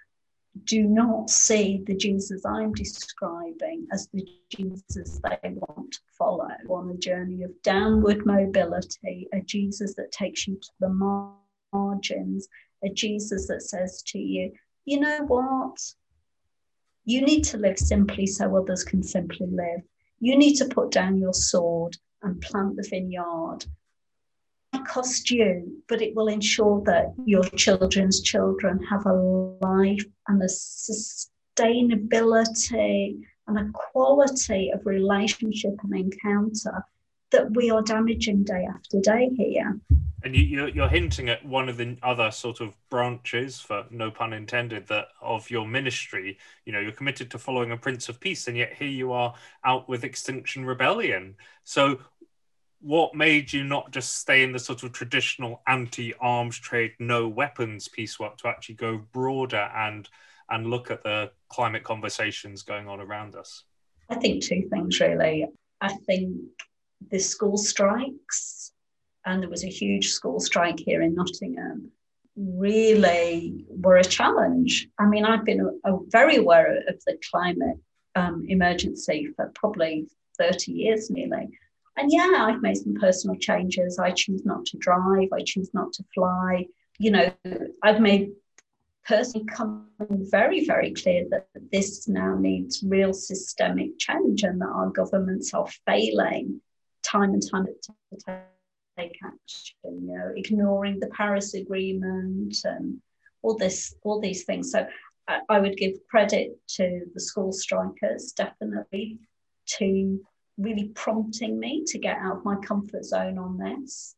do 0.65 0.85
not 0.85 1.31
see 1.31 1.83
the 1.87 1.95
Jesus 1.95 2.45
I'm 2.45 2.73
describing 2.73 3.87
as 3.93 4.09
the 4.13 4.27
Jesus 4.49 5.21
they 5.23 5.51
want 5.55 5.93
to 5.93 6.01
follow 6.19 6.49
on 6.69 6.91
a 6.91 6.97
journey 6.97 7.43
of 7.43 7.63
downward 7.63 8.27
mobility, 8.27 9.29
a 9.33 9.41
Jesus 9.41 9.95
that 9.95 10.13
takes 10.13 10.49
you 10.49 10.57
to 10.57 10.71
the 10.81 10.89
margins, 11.73 12.49
a 12.85 12.89
Jesus 12.89 13.47
that 13.47 13.63
says 13.63 14.03
to 14.09 14.19
you, 14.19 14.53
you 14.85 15.01
know 15.01 15.25
what? 15.25 15.79
You 17.05 17.23
need 17.23 17.45
to 17.45 17.57
live 17.57 17.79
simply 17.79 18.27
so 18.27 18.57
others 18.57 18.85
can 18.85 19.03
simply 19.03 19.47
live. 19.47 19.83
You 20.19 20.37
need 20.37 20.57
to 20.57 20.67
put 20.67 20.91
down 20.91 21.19
your 21.19 21.33
sword 21.33 21.97
and 22.23 22.41
plant 22.41 22.77
the 22.77 22.87
vineyard. 22.89 23.65
Cost 24.87 25.31
you, 25.31 25.83
but 25.89 26.03
it 26.03 26.15
will 26.15 26.29
ensure 26.29 26.83
that 26.87 27.15
your 27.25 27.45
children's 27.45 28.21
children 28.21 28.79
have 28.91 29.07
a 29.07 29.13
life 29.13 30.05
and 30.29 30.43
a 30.43 30.47
sustainability 30.47 33.19
and 33.47 33.59
a 33.59 33.71
quality 33.73 34.71
of 34.73 34.85
relationship 34.87 35.75
and 35.83 35.95
encounter 35.95 36.85
that 37.31 37.55
we 37.55 37.71
are 37.71 37.83
damaging 37.83 38.45
day 38.45 38.67
after 38.69 39.01
day 39.01 39.31
here. 39.37 39.79
And 40.23 40.37
you, 40.37 40.67
you're 40.67 40.89
hinting 40.89 41.31
at 41.31 41.47
one 41.47 41.71
of 41.71 41.79
the 41.79 41.97
other 42.03 42.31
sort 42.31 42.61
of 42.61 42.77
branches, 42.91 43.59
for 43.59 43.87
no 43.91 44.11
pun 44.11 44.35
intended, 44.35 44.87
that 44.89 45.09
of 45.23 45.51
your 45.51 45.67
ministry. 45.67 46.37
You 46.67 46.73
know, 46.73 46.81
you're 46.81 46.93
committed 46.93 47.31
to 47.31 47.39
following 47.39 47.73
a 47.73 47.77
Prince 47.77 48.11
of 48.11 48.21
Peace, 48.21 48.47
and 48.47 48.57
yet 48.57 48.75
here 48.75 48.89
you 48.89 49.13
are 49.13 49.35
out 49.65 49.89
with 49.89 50.05
Extinction 50.05 50.67
Rebellion. 50.67 51.37
So, 51.65 52.01
what 52.81 53.15
made 53.15 53.53
you 53.53 53.65
not 53.65 53.91
just 53.91 54.19
stay 54.19 54.43
in 54.43 54.53
the 54.53 54.59
sort 54.59 54.83
of 54.83 54.93
traditional 54.93 55.63
anti-arms 55.67 56.59
trade, 56.59 56.93
no 56.99 57.29
weapons 57.29 57.89
peace 57.89 58.19
work 58.19 58.39
to 58.39 58.49
actually 58.49 58.77
go 58.77 58.99
broader 59.13 59.71
and 59.75 60.09
and 60.49 60.67
look 60.67 60.91
at 60.91 61.05
the 61.05 61.31
climate 61.49 61.85
conversations 61.85 62.63
going 62.63 62.89
on 62.89 63.01
around 63.01 63.37
us? 63.37 63.65
I 64.09 64.17
think 64.17 64.43
two 64.43 64.69
things 64.69 64.99
really. 64.99 65.47
I 65.81 65.95
think 66.07 66.37
the 67.11 67.21
school 67.21 67.57
strikes 67.57 68.73
and 69.25 69.43
there 69.43 69.51
was 69.51 69.65
a 69.65 69.69
huge 69.69 70.09
school 70.09 70.41
strike 70.41 70.79
here 70.79 71.03
in 71.03 71.15
Nottingham, 71.15 71.91
really 72.37 73.65
were 73.69 73.97
a 73.97 74.05
challenge. 74.05 74.89
I 74.99 75.07
mean, 75.07 75.25
I've 75.25 75.45
been 75.45 75.61
a, 75.61 75.93
a 75.93 75.99
very 76.09 76.37
aware 76.37 76.79
of 76.89 77.03
the 77.07 77.19
climate 77.31 77.79
um, 78.15 78.45
emergency 78.49 79.29
for 79.37 79.53
probably 79.55 80.07
30 80.39 80.73
years 80.73 81.11
nearly. 81.11 81.51
And 81.97 82.11
yeah, 82.13 82.47
I've 82.47 82.63
made 82.63 82.77
some 82.77 82.95
personal 82.95 83.37
changes. 83.37 83.99
I 83.99 84.13
choose 84.13 84.45
not 84.45 84.65
to 84.67 84.79
drive, 84.79 85.29
I 85.33 85.43
choose 85.45 85.71
not 85.75 85.93
to 85.95 86.05
fly. 86.15 86.67
You 86.99 87.11
know, 87.11 87.33
I've 87.83 88.01
made 88.01 88.33
personally 89.07 89.47
come 89.47 89.87
very, 89.99 90.65
very 90.67 90.93
clear 90.93 91.27
that 91.31 91.49
this 91.73 92.07
now 92.09 92.37
needs 92.37 92.83
real 92.83 93.13
systemic 93.13 93.99
change 93.99 94.43
and 94.43 94.61
that 94.61 94.69
our 94.69 94.91
governments 94.91 95.53
are 95.55 95.67
failing 95.87 96.61
time 97.03 97.33
and 97.33 97.43
time 97.51 97.67
to 97.67 97.95
take 98.99 99.19
action, 99.25 99.77
you 99.85 100.15
know, 100.15 100.33
ignoring 100.37 101.01
the 101.01 101.09
Paris 101.09 101.55
Agreement 101.55 102.57
and 102.65 103.01
all 103.43 103.57
this, 103.57 103.95
all 104.03 104.21
these 104.21 104.45
things. 104.45 104.71
So 104.71 104.87
I, 105.27 105.41
I 105.49 105.59
would 105.59 105.77
give 105.77 105.95
credit 106.09 106.59
to 106.77 107.03
the 107.15 107.21
school 107.21 107.53
strikers, 107.53 108.33
definitely, 108.33 109.19
to 109.79 110.21
really 110.61 110.89
prompting 110.95 111.59
me 111.59 111.85
to 111.87 111.99
get 111.99 112.19
out 112.19 112.39
of 112.39 112.45
my 112.45 112.57
comfort 112.57 113.05
zone 113.05 113.39
on 113.39 113.59
this. 113.59 114.15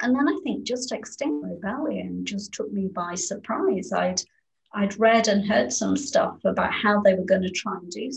And 0.00 0.14
then 0.14 0.28
I 0.28 0.38
think 0.42 0.64
just 0.64 0.92
Extinct 0.92 1.44
Rebellion 1.44 2.24
just 2.24 2.52
took 2.52 2.70
me 2.72 2.88
by 2.88 3.14
surprise. 3.14 3.92
I'd 3.92 4.20
I'd 4.74 4.98
read 5.00 5.28
and 5.28 5.46
heard 5.46 5.72
some 5.72 5.96
stuff 5.96 6.44
about 6.44 6.72
how 6.72 7.00
they 7.00 7.14
were 7.14 7.24
going 7.24 7.42
to 7.42 7.50
try 7.50 7.76
and 7.76 7.90
do 7.90 8.10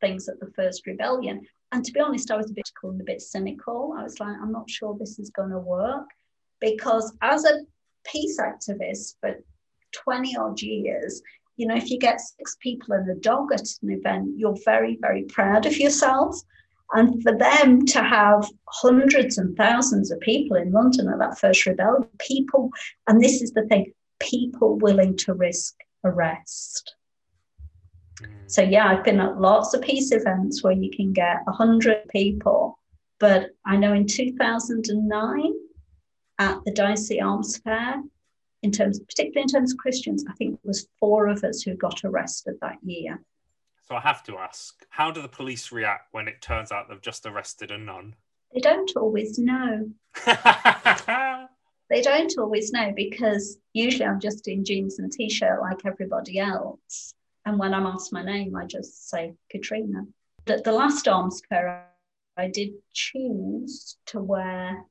things 0.00 0.28
at 0.28 0.40
the 0.40 0.50
first 0.56 0.86
rebellion. 0.86 1.46
And 1.70 1.84
to 1.84 1.92
be 1.92 2.00
honest, 2.00 2.30
I 2.30 2.36
was 2.38 2.50
a 2.50 2.54
bit 2.54 2.70
cool 2.80 2.92
and 2.92 3.00
a 3.02 3.04
bit 3.04 3.20
cynical. 3.20 3.94
I 3.98 4.04
was 4.04 4.18
like, 4.18 4.34
I'm 4.40 4.52
not 4.52 4.70
sure 4.70 4.96
this 4.98 5.18
is 5.18 5.28
going 5.28 5.50
to 5.50 5.58
work 5.58 6.06
because 6.60 7.14
as 7.20 7.44
a 7.44 7.60
peace 8.04 8.40
activist 8.40 9.16
for 9.20 9.34
20 9.92 10.36
odd 10.36 10.62
years, 10.62 11.20
you 11.56 11.66
know, 11.66 11.76
if 11.76 11.90
you 11.90 11.98
get 11.98 12.20
six 12.20 12.56
people 12.60 12.94
and 12.94 13.10
a 13.10 13.14
dog 13.16 13.52
at 13.52 13.66
an 13.82 13.90
event, 13.90 14.38
you're 14.38 14.56
very, 14.64 14.96
very 15.00 15.24
proud 15.24 15.66
of 15.66 15.76
yourself. 15.76 16.40
And 16.92 17.22
for 17.22 17.36
them 17.36 17.84
to 17.86 18.02
have 18.02 18.48
hundreds 18.66 19.36
and 19.36 19.56
thousands 19.56 20.10
of 20.10 20.20
people 20.20 20.56
in 20.56 20.72
London 20.72 21.08
at 21.08 21.18
that 21.18 21.38
first 21.38 21.66
rebellion, 21.66 22.08
people, 22.18 22.70
and 23.06 23.22
this 23.22 23.42
is 23.42 23.52
the 23.52 23.66
thing, 23.66 23.92
people 24.20 24.78
willing 24.78 25.16
to 25.18 25.34
risk 25.34 25.74
arrest. 26.04 26.94
So 28.46 28.62
yeah, 28.62 28.88
I've 28.88 29.04
been 29.04 29.20
at 29.20 29.40
lots 29.40 29.74
of 29.74 29.82
peace 29.82 30.12
events 30.12 30.64
where 30.64 30.72
you 30.72 30.90
can 30.90 31.12
get 31.12 31.44
100 31.44 32.08
people. 32.08 32.78
But 33.18 33.50
I 33.66 33.76
know 33.76 33.92
in 33.92 34.06
2009 34.06 35.52
at 36.38 36.58
the 36.64 36.72
DSEI 36.72 37.22
Arms 37.22 37.58
Fair, 37.58 38.02
in 38.62 38.72
terms, 38.72 39.00
particularly 39.00 39.42
in 39.42 39.48
terms 39.48 39.72
of 39.72 39.78
Christians, 39.78 40.24
I 40.28 40.32
think 40.34 40.54
it 40.54 40.66
was 40.66 40.88
four 40.98 41.28
of 41.28 41.44
us 41.44 41.62
who 41.62 41.74
got 41.74 42.04
arrested 42.04 42.56
that 42.60 42.78
year. 42.82 43.20
So 43.88 43.96
I 43.96 44.00
have 44.00 44.22
to 44.24 44.36
ask, 44.36 44.84
how 44.90 45.10
do 45.10 45.22
the 45.22 45.28
police 45.28 45.72
react 45.72 46.08
when 46.12 46.28
it 46.28 46.42
turns 46.42 46.70
out 46.70 46.90
they've 46.90 47.00
just 47.00 47.24
arrested 47.24 47.70
a 47.70 47.78
nun? 47.78 48.14
They 48.52 48.60
don't 48.60 48.90
always 48.96 49.38
know. 49.38 49.88
they 50.26 52.02
don't 52.02 52.34
always 52.36 52.70
know 52.70 52.92
because 52.94 53.56
usually 53.72 54.04
I'm 54.04 54.20
just 54.20 54.46
in 54.46 54.62
jeans 54.62 54.98
and 54.98 55.10
t-shirt 55.10 55.62
like 55.62 55.86
everybody 55.86 56.38
else. 56.38 57.14
And 57.46 57.58
when 57.58 57.72
I'm 57.72 57.86
asked 57.86 58.12
my 58.12 58.22
name, 58.22 58.54
I 58.54 58.66
just 58.66 59.08
say 59.08 59.32
Katrina. 59.50 60.04
At 60.46 60.64
the 60.64 60.72
last 60.72 61.08
arms 61.08 61.40
fair, 61.48 61.86
I 62.36 62.48
did 62.48 62.72
choose 62.92 63.96
to 64.06 64.20
wear 64.20 64.84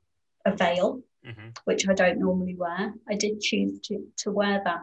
a 0.44 0.56
veil, 0.56 1.02
mm-hmm. 1.24 1.50
which 1.66 1.88
I 1.88 1.94
don't 1.94 2.18
normally 2.18 2.56
wear. 2.56 2.94
I 3.08 3.14
did 3.14 3.40
choose 3.40 3.78
to, 3.84 4.04
to 4.18 4.32
wear 4.32 4.60
that. 4.64 4.80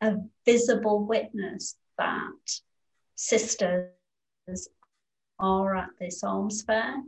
A 0.00 0.16
visible 0.46 1.04
witness 1.04 1.76
that 1.98 2.60
sisters 3.18 3.88
are 5.40 5.76
at 5.76 5.90
this 5.98 6.22
arms 6.22 6.62
fair 6.62 7.02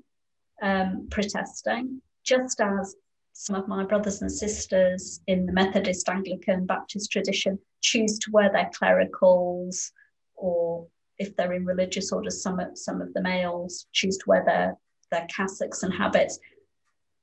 um, 0.61 1.07
protesting, 1.09 2.03
just 2.25 2.61
as 2.61 2.97
some 3.33 3.55
of 3.55 3.69
my 3.69 3.85
brothers 3.85 4.21
and 4.21 4.31
sisters 4.31 5.21
in 5.29 5.47
the 5.47 5.53
Methodist, 5.53 6.09
Anglican, 6.09 6.67
Baptist 6.67 7.13
tradition 7.13 7.59
choose 7.81 8.19
to 8.19 8.31
wear 8.33 8.51
their 8.53 8.71
clericals, 8.75 9.93
or 10.35 10.87
if 11.19 11.37
they're 11.37 11.53
in 11.53 11.65
religious 11.65 12.13
orders, 12.13 12.43
some 12.43 12.59
of, 12.59 12.77
some 12.77 13.01
of 13.01 13.15
the 13.15 13.23
males 13.23 13.87
choose 13.93 14.19
to 14.19 14.25
wear 14.27 14.45
their, 14.45 14.77
their 15.13 15.27
cassocks 15.35 15.85
and 15.85 15.95
habits. 15.95 16.41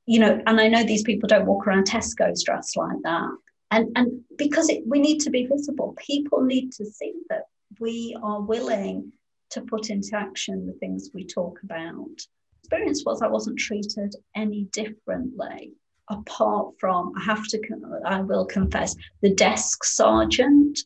You 0.05 0.19
know, 0.19 0.41
and 0.47 0.61
I 0.61 0.69
know 0.69 0.83
these 0.83 1.03
people 1.03 1.27
don't 1.27 1.45
walk 1.45 1.67
around 1.67 1.87
Tesco's 1.87 2.41
dressed 2.41 2.77
like 2.77 2.97
that. 3.03 3.29
And, 3.69 3.89
and 3.97 4.21
because 4.37 4.69
it, 4.69 4.83
we 4.87 4.99
need 4.99 5.19
to 5.21 5.29
be 5.29 5.45
visible, 5.45 5.93
people 5.97 6.41
need 6.41 6.71
to 6.71 6.85
see 6.85 7.13
that 7.29 7.43
we 7.79 8.17
are 8.21 8.41
willing 8.41 9.11
to 9.51 9.61
put 9.61 9.89
into 9.89 10.15
action 10.15 10.65
the 10.65 10.73
things 10.73 11.09
we 11.13 11.25
talk 11.25 11.59
about. 11.63 12.21
Experience 12.59 13.03
was 13.05 13.21
I 13.21 13.27
wasn't 13.27 13.59
treated 13.59 14.15
any 14.35 14.65
differently 14.65 15.73
apart 16.09 16.73
from, 16.79 17.13
I 17.17 17.23
have 17.23 17.45
to, 17.47 17.61
I 18.05 18.21
will 18.21 18.45
confess, 18.45 18.95
the 19.21 19.33
desk 19.33 19.83
sergeant 19.83 20.79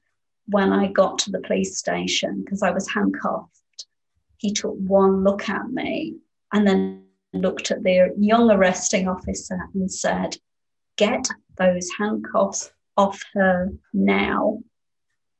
when 0.47 0.73
I 0.73 0.91
got 0.91 1.19
to 1.19 1.31
the 1.31 1.41
police 1.41 1.77
station 1.77 2.41
because 2.43 2.63
I 2.63 2.71
was 2.71 2.89
handcuffed. 2.89 3.85
He 4.37 4.51
took 4.51 4.75
one 4.75 5.23
look 5.23 5.47
at 5.49 5.69
me 5.69 6.15
and 6.51 6.67
then 6.67 7.03
looked 7.33 7.71
at 7.71 7.83
the 7.83 8.13
young 8.17 8.49
arresting 8.49 9.07
officer 9.07 9.59
and 9.73 9.91
said, 9.91 10.37
Get 10.97 11.27
those 11.57 11.89
handcuffs 11.97 12.71
off 12.97 13.23
her 13.33 13.69
now. 13.93 14.59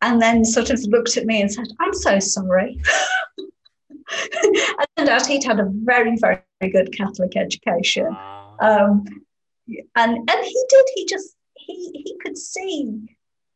And 0.01 0.21
then 0.21 0.43
sort 0.43 0.71
of 0.71 0.81
looked 0.83 1.17
at 1.17 1.25
me 1.25 1.41
and 1.41 1.51
said, 1.51 1.67
I'm 1.79 1.93
so 1.93 2.19
sorry. 2.19 2.81
and 4.97 5.09
out 5.09 5.27
he'd 5.27 5.43
had 5.43 5.59
a 5.59 5.69
very, 5.71 6.17
very 6.17 6.41
good 6.61 6.95
Catholic 6.95 7.37
education. 7.37 8.15
Um, 8.59 9.05
and 9.95 10.17
and 10.17 10.45
he 10.45 10.65
did, 10.69 10.85
he 10.95 11.05
just 11.05 11.35
he 11.55 11.91
he 11.93 12.17
could 12.21 12.37
see 12.37 12.99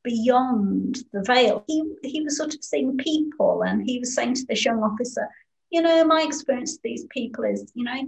beyond 0.03 0.99
the 1.11 1.23
veil. 1.23 1.63
He 1.67 1.83
he 2.03 2.21
was 2.21 2.37
sort 2.37 2.53
of 2.53 2.63
seeing 2.63 2.97
people 2.97 3.63
and 3.63 3.83
he 3.83 3.99
was 3.99 4.15
saying 4.15 4.35
to 4.35 4.45
this 4.47 4.63
young 4.63 4.83
officer, 4.83 5.27
you 5.71 5.81
know, 5.81 6.05
my 6.05 6.21
experience 6.21 6.75
of 6.75 6.81
these 6.83 7.05
people 7.09 7.43
is, 7.43 7.71
you 7.75 7.83
know, 7.83 8.07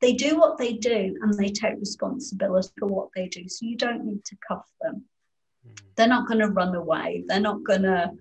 they 0.00 0.12
do 0.12 0.38
what 0.38 0.58
they 0.58 0.74
do 0.74 1.16
and 1.22 1.34
they 1.34 1.48
take 1.48 1.78
responsibility 1.78 2.68
for 2.78 2.88
what 2.88 3.08
they 3.14 3.28
do. 3.28 3.48
So 3.48 3.64
you 3.64 3.76
don't 3.76 4.04
need 4.04 4.24
to 4.26 4.36
cuff 4.46 4.68
them. 4.82 5.04
Mm. 5.66 5.80
They're 5.96 6.08
not 6.08 6.26
going 6.28 6.40
to 6.40 6.48
run 6.48 6.74
away. 6.74 7.24
They're 7.26 7.40
not 7.40 7.64
going 7.64 7.82
to, 7.82 8.12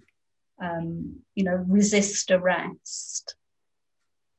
um, 0.62 1.18
you 1.36 1.44
know, 1.44 1.64
resist 1.68 2.32
arrest. 2.32 3.36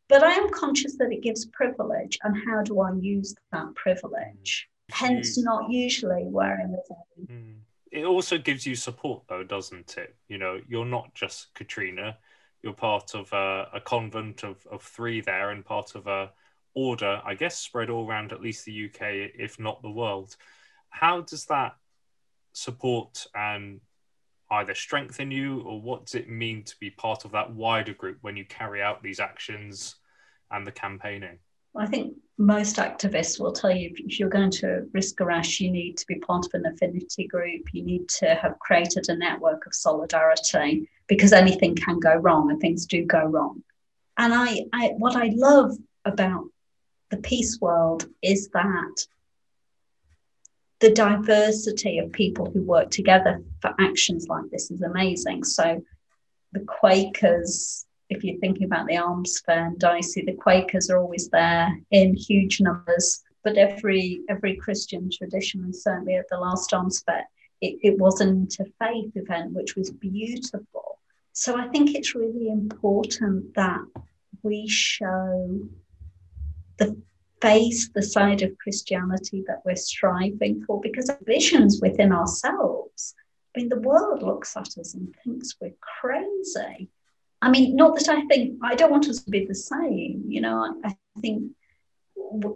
But 0.09 0.23
I 0.23 0.33
am 0.33 0.51
conscious 0.51 0.97
that 0.99 1.13
it 1.13 1.23
gives 1.23 1.47
privilege, 1.47 2.19
and 2.23 2.37
how 2.47 2.63
do 2.63 2.81
I 2.81 2.93
use 2.93 3.35
that 3.53 3.75
privilege? 3.75 4.69
Hence, 4.91 5.39
not 5.39 5.71
usually 5.71 6.25
wearing 6.27 6.73
the 6.73 6.83
veil. 6.89 7.27
Mm. 7.27 7.55
It 7.91 8.05
also 8.05 8.39
gives 8.39 8.67
you 8.67 8.75
support, 8.75 9.23
though, 9.29 9.45
doesn't 9.45 9.97
it? 9.97 10.15
You 10.29 10.39
know, 10.39 10.61
you're 10.69 10.85
not 10.85 11.15
just 11.15 11.55
Katrina. 11.55 12.19
You're 12.63 12.75
part 12.75 13.15
of 13.15 13.33
a, 13.33 13.69
a 13.75 13.81
convent 13.81 14.43
of, 14.43 14.67
of 14.71 14.83
three 14.83 15.21
there, 15.21 15.51
and 15.51 15.65
part 15.65 15.95
of 15.95 16.07
a 16.07 16.33
order, 16.75 17.23
I 17.25 17.35
guess, 17.35 17.57
spread 17.57 17.89
all 17.89 18.07
around 18.07 18.33
at 18.33 18.43
least 18.43 18.65
the 18.65 18.87
UK, 18.87 19.31
if 19.39 19.59
not 19.59 19.81
the 19.81 19.91
world. 19.91 20.37
How 20.91 21.23
does 21.23 21.47
that 21.47 21.77
support 22.55 23.27
and 23.35 23.81
either 24.51 24.75
strengthen 24.75 25.31
you, 25.31 25.61
or 25.61 25.81
what 25.81 26.07
does 26.07 26.15
it 26.15 26.29
mean 26.29 26.63
to 26.65 26.75
be 26.81 26.91
part 26.91 27.25
of 27.25 27.33
that 27.33 27.53
wider 27.53 27.93
group 27.95 28.19
when 28.23 28.37
you 28.37 28.45
carry 28.47 28.83
out 28.83 29.03
these 29.03 29.21
actions 29.21 29.97
and 30.51 30.67
the 30.67 30.73
campaigning? 30.73 31.39
I 31.77 31.87
think 31.87 32.15
most 32.39 32.77
activists 32.77 33.41
will 33.41 33.53
tell 33.53 33.75
you 33.75 33.93
if 33.97 34.19
you're 34.19 34.29
going 34.29 34.53
to 34.53 34.89
risk 34.93 35.21
a 35.21 35.25
rash, 35.25 35.61
you 35.61 35.71
need 35.71 35.97
to 35.97 36.07
be 36.07 36.17
part 36.17 36.47
of 36.47 36.55
an 36.55 36.67
affinity 36.67 37.27
group. 37.27 37.63
You 37.73 37.85
need 37.85 38.09
to 38.21 38.35
have 38.37 38.59
created 38.61 39.09
a 39.09 39.17
network 39.17 39.67
of 39.67 39.75
solidarity 39.75 40.89
because 41.09 41.33
anything 41.33 41.75
can 41.75 41.99
go 41.99 42.15
wrong 42.15 42.51
and 42.51 42.61
things 42.61 42.87
do 42.87 43.05
go 43.05 43.25
wrong. 43.25 43.63
And 44.17 44.33
I, 44.33 44.61
I 44.73 44.89
what 44.99 45.17
I 45.17 45.33
love 45.35 45.77
about 46.05 46.45
the 47.11 47.17
peace 47.17 47.59
world 47.61 48.07
is 48.23 48.49
that 48.51 49.07
the 50.81 50.91
diversity 50.91 51.99
of 51.99 52.13
people 52.13 52.51
who 52.51 52.63
work 52.63 52.91
together 52.91 53.43
for 53.61 53.75
actions 53.79 54.27
like 54.29 54.51
this 54.51 54.71
is 54.71 54.83
amazing. 54.83 55.45
So 55.45 55.83
the 56.53 56.61
Quakers, 56.61 57.87
if 58.11 58.23
you're 58.23 58.39
thinking 58.39 58.65
about 58.65 58.87
the 58.87 58.97
arms 58.97 59.41
fair 59.41 59.67
in 59.67 59.77
DSEI, 59.77 60.27
the 60.27 60.35
Quakers 60.35 60.91
are 60.91 60.99
always 60.99 61.29
there 61.29 61.77
in 61.91 62.15
huge 62.15 62.61
numbers. 62.61 63.23
But 63.43 63.59
every 63.59 64.23
every 64.29 64.57
Christian 64.57 65.11
tradition, 65.11 65.63
and 65.63 65.77
certainly 65.77 66.17
at 66.17 66.29
the 66.31 66.39
last 66.39 66.73
arms 66.73 67.03
fair, 67.03 67.29
it, 67.61 67.79
it 67.83 67.99
was 67.99 68.21
an 68.21 68.47
interfaith 68.47 69.13
event, 69.17 69.53
which 69.53 69.77
was 69.77 69.91
beautiful. 69.91 70.99
So 71.33 71.59
I 71.59 71.69
think 71.69 71.95
it's 71.95 72.15
really 72.15 72.49
important 72.49 73.55
that 73.55 73.83
we 74.43 74.69
show 74.69 75.69
the 76.79 76.97
face, 77.45 77.91
the 77.95 78.03
side 78.03 78.43
of 78.43 78.57
Christianity 78.59 79.45
that 79.47 79.61
we're 79.67 79.77
striving 79.77 80.65
for, 80.65 80.81
because 80.81 81.11
our 81.11 81.19
visions 81.27 81.81
within 81.83 82.11
ourselves. 82.11 83.15
I 83.55 83.61
mean, 83.61 83.69
the 83.69 83.81
world 83.81 84.23
looks 84.23 84.57
at 84.57 84.79
us 84.79 84.95
and 84.95 85.15
thinks 85.23 85.55
we're 85.61 85.75
crazy. 86.01 86.89
I 87.43 87.51
mean, 87.51 87.77
not 87.77 87.99
that 87.99 88.09
I 88.09 88.25
think 88.27 88.59
I 88.63 88.75
don't 88.75 88.91
want 88.91 89.09
us 89.09 89.23
to 89.23 89.31
be 89.31 89.45
the 89.45 89.55
same. 89.55 90.25
You 90.27 90.41
know, 90.41 90.57
I, 90.85 90.89
I 90.89 91.21
think 91.21 91.53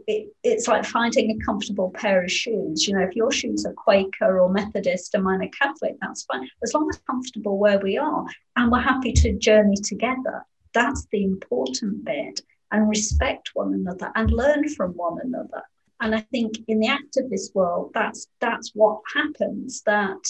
it, 0.07 0.35
it's 0.43 0.67
like 0.67 0.87
finding 0.87 1.31
a 1.31 1.45
comfortable 1.45 1.91
pair 1.91 2.25
of 2.25 2.33
shoes. 2.33 2.89
You 2.89 2.95
know, 2.95 3.05
if 3.05 3.15
your 3.15 3.31
shoes 3.31 3.67
are 3.67 3.75
Quaker 3.75 4.41
or 4.41 4.49
Methodist 4.49 5.15
and 5.15 5.25
mine 5.25 5.43
are 5.43 5.49
Catholic, 5.49 5.97
that's 6.01 6.25
fine. 6.25 6.49
As 6.63 6.73
long 6.73 6.89
as 6.89 6.99
comfortable 7.07 7.59
where 7.59 7.79
we 7.79 7.99
are 7.99 8.25
and 8.57 8.73
we're 8.73 8.81
happy 8.81 9.13
to 9.13 9.39
journey 9.39 9.77
together, 9.77 10.47
that's 10.73 11.07
the 11.13 11.23
important 11.23 12.05
bit. 12.05 12.41
And 12.71 12.89
respect 12.89 13.51
one 13.55 13.73
another 13.73 14.13
and 14.15 14.31
learn 14.31 14.69
from 14.69 14.93
one 14.93 15.19
another. 15.23 15.63
And 16.01 16.15
I 16.15 16.21
think 16.21 16.59
in 16.69 16.81
the 16.81 16.89
activist 16.89 17.55
world, 17.55 17.91
that's 17.95 18.29
that's 18.41 18.73
what 18.75 19.01
happens. 19.15 19.83
That 19.83 20.23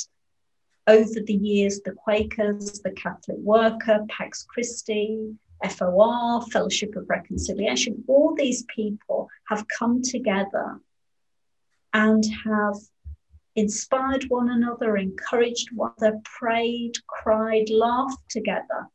over 0.87 1.21
the 1.27 1.35
years, 1.35 1.81
the 1.85 1.93
Quakers, 1.93 2.81
the 2.81 2.93
Catholic 2.93 3.37
Worker, 3.39 4.07
Pax 4.09 4.45
Christi, 4.45 5.35
FOR, 5.69 6.43
Fellowship 6.51 6.97
of 6.97 7.09
Reconciliation, 7.11 8.05
all 8.07 8.35
these 8.35 8.65
people 8.75 9.29
have 9.49 9.67
come 9.79 10.01
together 10.03 10.81
and 11.93 12.25
have 12.45 12.77
inspired 13.57 14.25
one 14.29 14.49
another, 14.49 14.97
encouraged 14.97 15.69
one 15.75 15.93
another, 15.99 16.21
prayed, 16.25 16.95
cried, 17.07 17.69
laughed 17.71 18.31
together. 18.31 18.89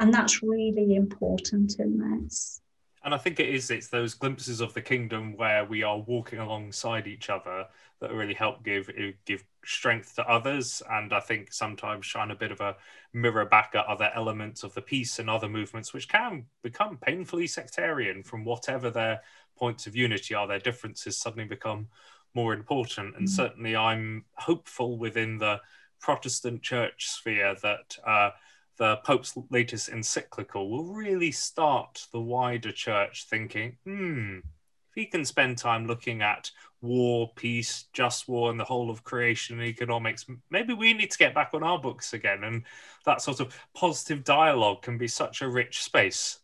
And 0.00 0.12
that's 0.12 0.42
really 0.42 0.96
important 0.96 1.78
in 1.78 2.22
this. 2.22 2.60
And 3.08 3.14
I 3.14 3.18
think 3.18 3.40
it 3.40 3.48
is, 3.48 3.70
it's 3.70 3.88
those 3.88 4.12
glimpses 4.12 4.60
of 4.60 4.74
the 4.74 4.82
kingdom 4.82 5.34
where 5.34 5.64
we 5.64 5.82
are 5.82 5.96
walking 5.96 6.40
alongside 6.40 7.06
each 7.06 7.30
other 7.30 7.64
that 8.02 8.12
really 8.12 8.34
help 8.34 8.62
give 8.62 8.90
give 9.24 9.44
strength 9.64 10.14
to 10.16 10.28
others. 10.28 10.82
And 10.90 11.14
I 11.14 11.20
think 11.20 11.50
sometimes 11.50 12.04
shine 12.04 12.30
a 12.30 12.36
bit 12.36 12.52
of 12.52 12.60
a 12.60 12.76
mirror 13.14 13.46
back 13.46 13.70
at 13.74 13.86
other 13.86 14.10
elements 14.14 14.62
of 14.62 14.74
the 14.74 14.82
peace 14.82 15.18
and 15.18 15.30
other 15.30 15.48
movements, 15.48 15.94
which 15.94 16.06
can 16.06 16.44
become 16.62 16.98
painfully 16.98 17.46
sectarian 17.46 18.22
from 18.22 18.44
whatever 18.44 18.90
their 18.90 19.22
points 19.56 19.86
of 19.86 19.96
unity 19.96 20.34
are. 20.34 20.46
Their 20.46 20.58
differences 20.58 21.16
suddenly 21.16 21.48
become 21.48 21.88
more 22.34 22.52
important. 22.52 23.16
And 23.16 23.26
Mm. 23.26 23.30
certainly 23.30 23.74
I'm 23.74 24.26
hopeful 24.34 24.98
within 24.98 25.38
the 25.38 25.62
Protestant 25.98 26.62
church 26.62 27.06
sphere 27.08 27.54
that 27.62 27.96
uh, 28.06 28.32
the 28.78 28.96
Pope's 28.98 29.36
latest 29.50 29.88
encyclical 29.88 30.70
will 30.70 30.84
really 30.84 31.32
start 31.32 32.06
the 32.12 32.20
wider 32.20 32.72
church 32.72 33.26
thinking, 33.28 33.76
hmm, 33.84 34.38
if 34.38 34.94
he 34.94 35.04
can 35.04 35.24
spend 35.24 35.58
time 35.58 35.86
looking 35.86 36.22
at 36.22 36.50
war, 36.80 37.32
peace, 37.34 37.86
just 37.92 38.28
war, 38.28 38.50
and 38.50 38.58
the 38.58 38.64
whole 38.64 38.88
of 38.88 39.02
creation 39.02 39.58
and 39.58 39.68
economics, 39.68 40.26
maybe 40.48 40.72
we 40.72 40.94
need 40.94 41.10
to 41.10 41.18
get 41.18 41.34
back 41.34 41.50
on 41.52 41.64
our 41.64 41.78
books 41.78 42.14
again. 42.14 42.44
And 42.44 42.62
that 43.04 43.20
sort 43.20 43.40
of 43.40 43.54
positive 43.74 44.22
dialogue 44.22 44.82
can 44.82 44.96
be 44.96 45.08
such 45.08 45.42
a 45.42 45.48
rich 45.48 45.82
space. 45.82 46.38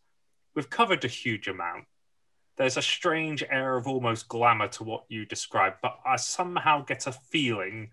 We've 0.54 0.70
covered 0.70 1.04
a 1.04 1.08
huge 1.08 1.46
amount. 1.46 1.84
There's 2.56 2.76
a 2.76 2.82
strange 2.82 3.44
air 3.48 3.76
of 3.76 3.86
almost 3.86 4.28
glamour 4.28 4.68
to 4.68 4.84
what 4.84 5.04
you 5.08 5.24
describe, 5.24 5.74
but 5.82 5.98
I 6.04 6.16
somehow 6.16 6.84
get 6.84 7.06
a 7.06 7.12
feeling 7.12 7.90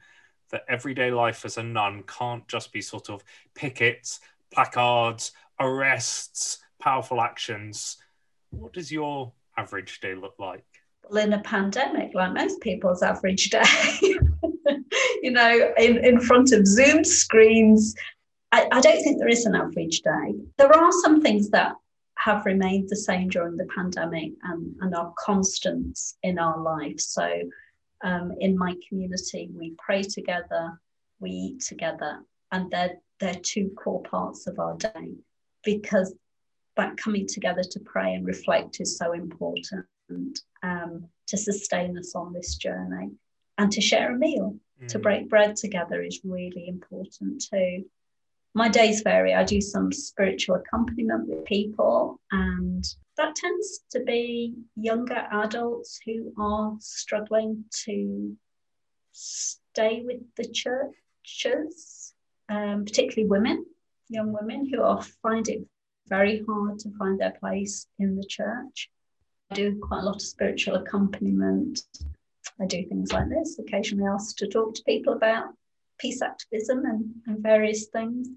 that 0.52 0.66
everyday 0.70 1.12
life 1.12 1.46
as 1.46 1.58
a 1.58 1.64
nun 1.64 2.04
can't 2.04 2.48
just 2.48 2.72
be 2.72 2.82
sort 2.82 3.10
of 3.10 3.24
pickets, 3.56 4.20
placards, 4.54 5.32
arrests, 5.60 6.60
powerful 6.80 7.22
actions. 7.22 7.98
What 8.50 8.74
does 8.74 8.92
your 8.92 9.32
average 9.58 10.00
day 10.00 10.16
look 10.16 10.36
like? 10.40 10.66
Well, 11.10 11.24
in 11.24 11.34
a 11.34 11.40
pandemic, 11.40 12.14
like 12.14 12.34
most 12.34 12.62
people's 12.62 13.04
average 13.04 13.50
day, 13.50 13.64
you 15.22 15.32
know, 15.32 15.74
in, 15.78 16.04
in 16.04 16.20
front 16.20 16.52
of 16.52 16.68
Zoom 16.68 17.04
screens, 17.04 17.96
I, 18.52 18.68
I 18.72 18.82
don't 18.82 19.02
think 19.04 19.18
there 19.18 19.28
is 19.28 19.46
an 19.46 19.56
average 19.56 20.02
day. 20.02 20.36
There 20.58 20.74
are 20.74 20.92
some 21.04 21.22
things 21.22 21.50
that 21.50 21.74
have 22.18 22.46
remained 22.46 22.88
the 22.90 22.96
same 22.96 23.30
during 23.30 23.58
the 23.58 23.68
pandemic 23.76 24.34
and, 24.44 24.76
and 24.82 24.96
are 24.96 25.14
constants 25.18 26.18
in 26.24 26.38
our 26.38 26.60
life. 26.60 27.00
So, 27.00 27.30
um, 28.04 28.34
in 28.40 28.58
my 28.58 28.76
community, 28.88 29.50
we 29.58 29.76
pray 29.78 30.04
together, 30.04 30.80
we 31.20 31.30
eat 31.32 31.62
together, 31.62 32.24
and 32.52 32.70
they're, 32.72 32.98
they're 33.20 33.36
two 33.36 33.72
core 33.78 34.04
parts 34.04 34.48
of 34.48 34.60
our 34.60 34.76
day 34.78 35.14
because 35.64 36.14
that 36.78 36.98
coming 36.98 37.28
together 37.28 37.64
to 37.64 37.80
pray 37.82 38.14
and 38.14 38.26
reflect 38.26 38.80
is 38.80 38.98
so 38.98 39.12
important 39.14 39.86
um, 40.64 41.06
to 41.28 41.38
sustain 41.38 41.98
us 41.98 42.16
on 42.16 42.34
this 42.34 42.56
journey. 42.56 43.12
And 43.58 43.72
to 43.74 43.82
share 43.82 44.14
a 44.16 44.18
meal, 44.18 44.56
to 44.88 44.98
Mm. 44.98 45.04
break 45.04 45.30
bread 45.30 45.56
together 45.56 46.02
is 46.02 46.22
really 46.24 46.68
important 46.68 47.44
too. 47.52 47.86
My 48.54 48.68
days 48.68 49.02
vary. 49.02 49.34
I 49.34 49.44
do 49.46 49.62
some 49.62 49.92
spiritual 49.94 50.56
accompaniment 50.56 51.28
with 51.28 51.46
people, 51.46 52.20
and 52.32 52.84
that 53.18 53.36
tends 53.36 53.86
to 53.92 54.02
be 54.02 54.56
younger 54.76 55.26
adults 55.32 56.00
who 56.06 56.34
are 56.38 56.76
struggling 56.80 57.64
to 57.86 58.36
stay 59.14 60.04
with 60.06 60.22
the 60.36 60.46
churches, 60.46 62.14
um, 62.50 62.84
particularly 62.84 63.30
women, 63.30 63.66
young 64.10 64.34
women 64.34 64.70
who 64.70 64.82
are 64.82 65.02
find 65.22 65.48
it 65.48 65.66
very 66.08 66.44
hard 66.46 66.78
to 66.80 66.90
find 66.98 67.20
their 67.20 67.32
place 67.40 67.88
in 68.00 68.18
the 68.18 68.26
church. 68.26 68.90
I 69.50 69.56
do 69.56 69.80
quite 69.82 70.02
a 70.02 70.06
lot 70.06 70.16
of 70.16 70.22
spiritual 70.22 70.76
accompaniment. 70.76 71.84
I 72.60 72.66
do 72.66 72.86
things 72.86 73.14
like 73.14 73.30
this, 73.30 73.60
occasionally 73.60 74.08
asked 74.08 74.38
to 74.40 74.48
talk 74.48 74.76
to 74.76 74.84
people 74.84 75.14
about 75.14 75.54
peace 76.00 76.22
activism 76.22 76.84
and, 76.86 77.14
and 77.28 77.40
various 77.42 77.88
things. 77.88 78.28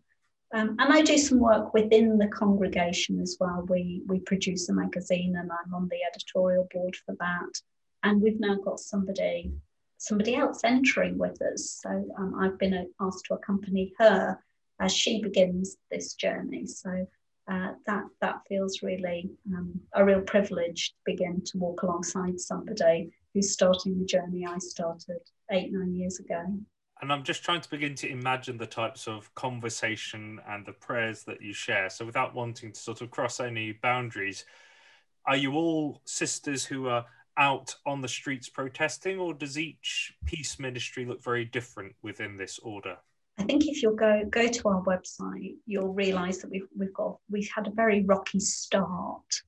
Um, 0.55 0.77
and 0.79 0.93
I 0.93 1.03
do 1.03 1.19
some 1.19 1.41
work 1.41 1.75
within 1.75 2.17
the 2.17 2.29
congregation 2.29 3.21
as 3.21 3.37
well. 3.41 3.67
We 3.69 4.03
we 4.07 4.21
produce 4.21 4.69
a 4.69 4.73
magazine, 4.73 5.35
and 5.37 5.51
I'm 5.51 5.75
on 5.75 5.89
the 5.89 5.99
editorial 6.09 6.69
board 6.73 6.95
for 7.05 7.17
that. 7.19 7.61
And 8.05 8.23
we've 8.23 8.39
now 8.39 8.55
got 8.55 8.79
somebody 8.79 9.53
somebody 9.99 10.37
else 10.37 10.61
entering 10.63 11.19
with 11.19 11.43
us. 11.43 11.81
So 11.83 11.91
um, 12.19 12.37
I've 12.41 12.59
been 12.59 12.89
asked 13.01 13.25
to 13.27 13.35
accompany 13.35 13.95
her 13.99 14.39
as 14.81 14.93
she 14.93 15.23
begins 15.23 15.77
this 15.91 16.15
journey. 16.15 16.67
So 16.67 17.09
uh, 17.51 17.73
that 17.87 18.05
that 18.21 18.37
feels 18.49 18.81
really 18.81 19.31
um, 19.49 19.81
a 19.93 20.05
real 20.05 20.21
privilege 20.21 20.91
to 20.91 20.97
begin 21.05 21.43
to 21.47 21.59
walk 21.59 21.83
alongside 21.83 22.39
somebody 22.39 23.11
who's 23.33 23.51
starting 23.51 23.99
the 23.99 24.05
journey 24.05 24.47
I 24.47 24.59
started 24.59 25.21
eight 25.51 25.73
nine 25.73 25.97
years 25.97 26.21
ago. 26.21 26.45
And 27.05 27.13
I'm 27.13 27.23
just 27.23 27.45
trying 27.45 27.61
to 27.61 27.69
begin 27.69 27.95
to 27.97 28.11
imagine 28.11 28.57
the 28.57 28.65
types 28.65 29.07
of 29.07 29.33
conversation 29.35 30.41
and 30.49 30.65
the 30.65 30.73
prayers 30.73 31.23
that 31.25 31.43
you 31.43 31.53
share. 31.53 31.91
So 31.91 32.07
without 32.07 32.35
wanting 32.35 32.73
to 32.73 32.81
sort 32.81 33.03
of 33.03 33.11
cross 33.11 33.41
any 33.41 33.73
boundaries, 33.73 34.47
are 35.27 35.37
you 35.37 35.53
all 35.53 36.01
sisters 36.07 36.65
who 36.65 36.89
are 36.89 37.05
out 37.37 37.77
on 37.85 38.01
the 38.01 38.09
streets 38.09 38.49
protesting, 38.49 39.19
or 39.19 39.35
does 39.35 39.59
each 39.59 40.15
peace 40.25 40.59
ministry 40.59 41.05
look 41.05 41.23
very 41.23 41.45
different 41.45 41.95
within 42.01 42.39
this 42.39 42.59
order? 42.61 42.97
I 43.37 43.43
think 43.43 43.67
if 43.67 43.83
you 43.83 43.95
go 43.95 44.25
go 44.31 44.49
to 44.49 44.69
our 44.71 44.83
website, 44.85 45.57
you'll 45.67 45.93
realise 45.93 46.39
that 46.39 46.51
we've 46.51 46.69
we've 46.75 46.95
got 46.95 47.19
we've 47.31 47.51
had 47.55 47.67
a 47.67 47.71
very 47.71 48.03
rocky 48.03 48.41
start. 48.41 49.43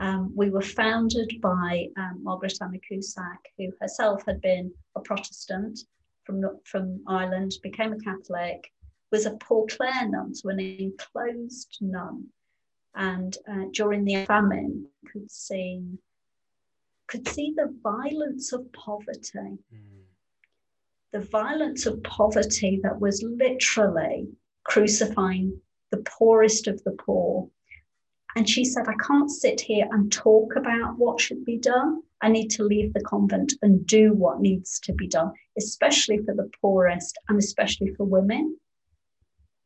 Um, 0.00 0.32
we 0.34 0.50
were 0.50 0.60
founded 0.60 1.34
by 1.40 1.86
um, 1.96 2.18
Margaret 2.24 2.58
Anna 2.60 2.80
Cusack, 2.80 3.46
who 3.56 3.70
herself 3.80 4.24
had 4.26 4.40
been 4.40 4.72
a 4.96 5.00
Protestant 5.00 5.78
from 6.26 6.42
from 6.64 7.02
Ireland, 7.06 7.52
became 7.62 7.92
a 7.92 8.00
Catholic, 8.00 8.72
was 9.10 9.26
a 9.26 9.36
Poor 9.36 9.66
Clare 9.66 10.08
nun, 10.08 10.34
so 10.34 10.50
an 10.50 10.60
enclosed 10.60 11.78
nun, 11.80 12.26
and 12.94 13.36
uh, 13.48 13.64
during 13.72 14.04
the 14.04 14.26
famine 14.26 14.88
could 15.10 15.30
see 15.30 15.98
could 17.06 17.26
see 17.28 17.54
the 17.56 17.72
violence 17.82 18.52
of 18.52 18.70
poverty. 18.72 19.58
Mm 19.72 19.96
the 21.16 21.20
violence 21.20 21.86
of 21.86 22.02
poverty 22.02 22.78
that 22.82 23.00
was 23.00 23.22
literally 23.22 24.28
crucifying 24.64 25.58
the 25.90 25.96
poorest 25.98 26.66
of 26.66 26.82
the 26.84 26.90
poor. 26.90 27.48
And 28.36 28.46
she 28.46 28.66
said, 28.66 28.86
I 28.86 28.94
can't 29.02 29.30
sit 29.30 29.62
here 29.62 29.88
and 29.90 30.12
talk 30.12 30.56
about 30.56 30.98
what 30.98 31.18
should 31.18 31.42
be 31.46 31.56
done. 31.56 32.02
I 32.20 32.28
need 32.28 32.48
to 32.50 32.64
leave 32.64 32.92
the 32.92 33.00
convent 33.00 33.54
and 33.62 33.86
do 33.86 34.12
what 34.12 34.40
needs 34.40 34.78
to 34.80 34.92
be 34.92 35.08
done, 35.08 35.32
especially 35.56 36.18
for 36.18 36.34
the 36.34 36.50
poorest 36.60 37.16
and 37.30 37.38
especially 37.38 37.94
for 37.94 38.04
women. 38.04 38.58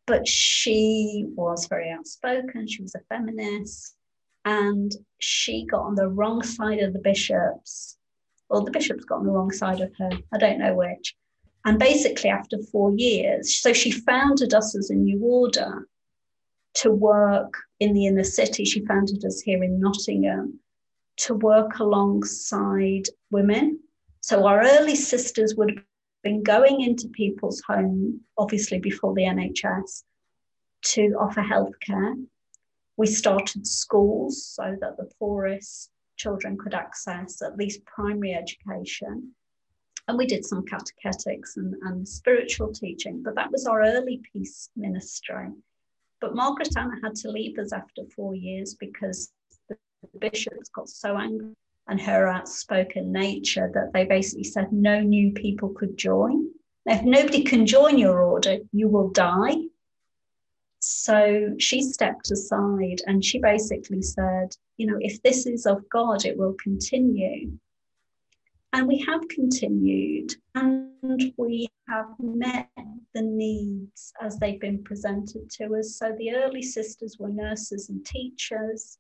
But 0.07 0.27
she 0.27 1.27
was 1.35 1.67
very 1.67 1.91
outspoken, 1.91 2.69
she 2.69 2.83
was 2.83 2.95
a 2.95 3.01
feminist, 3.09 3.97
and 4.45 4.93
she 5.19 5.67
got 5.67 5.83
on 5.83 5.97
the 5.97 6.09
wrong 6.09 6.43
side 6.43 6.79
of 6.79 6.93
the 6.93 7.01
bishops. 7.01 7.97
Well, 8.49 8.65
the 8.65 8.71
bishops 8.71 9.05
got 9.05 9.19
on 9.19 9.27
the 9.27 9.33
wrong 9.33 9.51
side 9.51 9.81
of 9.81 9.93
her, 9.99 10.11
I 10.33 10.39
don't 10.39 10.59
know 10.59 10.75
which. 10.75 11.17
And 11.65 11.79
basically, 11.79 12.31
after 12.31 12.57
four 12.71 12.93
years, 12.93 13.57
so 13.57 13.73
she 13.73 13.91
founded 13.91 14.55
us 14.55 14.77
as 14.77 14.91
a 14.91 14.95
new 14.95 15.21
order 15.21 15.89
to 16.75 16.91
work 16.91 17.55
in 17.81 17.93
the 17.95 18.07
inner 18.07 18.25
city. 18.25 18.65
She 18.65 18.85
founded 18.85 19.25
us 19.25 19.41
here 19.41 19.63
in 19.63 19.81
Nottingham 19.81 20.61
to 21.19 21.35
work 21.35 21.79
alongside 21.79 23.05
women. 23.31 23.81
So 24.21 24.47
our 24.47 24.63
early 24.63 24.95
sisters 24.95 25.55
would 25.57 25.71
have 25.71 25.85
been 26.23 26.43
going 26.43 26.83
into 26.83 27.09
people's 27.09 27.63
home, 27.67 28.21
obviously 28.39 28.79
before 28.79 29.15
the 29.15 29.23
NHS, 29.23 30.05
to 30.83 31.15
offer 31.19 31.43
healthcare. 31.43 32.15
We 32.97 33.07
started 33.07 33.67
schools 33.67 34.45
so 34.45 34.77
that 34.81 34.97
the 34.97 35.11
poorest 35.19 35.91
children 36.17 36.59
could 36.59 36.75
access 36.75 37.41
at 37.43 37.57
least 37.57 37.85
primary 37.87 38.35
education 38.35 39.35
and 40.11 40.19
we 40.19 40.27
did 40.27 40.45
some 40.45 40.65
catechetics 40.67 41.57
and, 41.57 41.73
and 41.83 42.07
spiritual 42.07 42.73
teaching, 42.73 43.23
but 43.23 43.37
that 43.37 43.53
was 43.53 43.65
our 43.67 43.81
early 43.81 44.21
peace 44.33 44.69
ministry. 44.75 45.47
But 46.21 46.35
Margaret 46.35 46.77
Anna 46.77 46.97
had 47.03 47.15
to 47.17 47.31
leave 47.31 47.59
us 47.59 47.73
after 47.73 48.03
four 48.15 48.35
years 48.35 48.75
because 48.75 49.33
the 49.69 49.77
bishops 50.19 50.69
got 50.69 50.89
so 50.89 51.17
angry 51.17 51.55
and 51.89 52.01
her 52.01 52.29
outspoken 52.29 53.11
nature 53.11 53.71
that 53.75 53.93
they 53.93 54.05
basically 54.05 54.45
said 54.45 54.73
no 54.73 55.01
new 55.01 55.33
people 55.33 55.71
could 55.71 55.97
join. 55.97 56.49
If 56.87 57.03
nobody 57.03 57.43
can 57.43 57.67
join 57.67 57.99
your 57.99 58.21
order, 58.21 58.59
you 58.73 58.89
will 58.89 59.09
die. 59.11 59.57
So 60.81 61.55
she 61.59 61.83
stepped 61.83 62.31
aside 62.31 63.03
and 63.07 63.25
she 63.25 63.39
basically 63.39 64.03
said, 64.03 64.57
you 64.77 64.87
know, 64.87 64.99
if 65.01 65.23
this 65.23 65.47
is 65.47 65.67
of 65.67 65.89
God, 65.91 66.25
it 66.25 66.39
will 66.39 66.55
continue. 66.55 67.53
And 68.73 68.87
we 68.87 68.99
have 68.99 69.27
continued 69.29 70.35
and 70.55 71.33
we 71.37 71.69
have 71.89 72.07
met 72.21 72.69
the 73.15 73.23
needs 73.23 74.13
as 74.21 74.39
they've 74.39 74.61
been 74.61 74.85
presented 74.85 75.51
to 75.51 75.75
us. 75.77 75.97
So 75.97 76.15
the 76.17 76.35
early 76.37 76.63
sisters 76.63 77.17
were 77.19 77.31
nurses 77.31 77.89
and 77.89 78.05
teachers. 78.07 78.99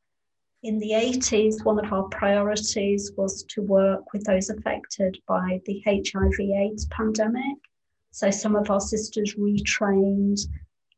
In 0.62 0.78
the 0.78 0.90
80s, 0.90 1.64
one 1.64 1.84
of 1.84 1.92
our 1.92 2.08
priorities 2.08 3.12
was 3.16 3.44
to 3.44 3.62
work 3.62 4.12
with 4.12 4.24
those 4.24 4.50
affected 4.50 5.16
by 5.26 5.60
the 5.66 5.82
HIV 5.86 6.40
AIDS 6.40 6.86
pandemic. 6.86 7.56
So 8.10 8.30
some 8.30 8.56
of 8.56 8.70
our 8.70 8.80
sisters 8.80 9.36
retrained, 9.36 10.40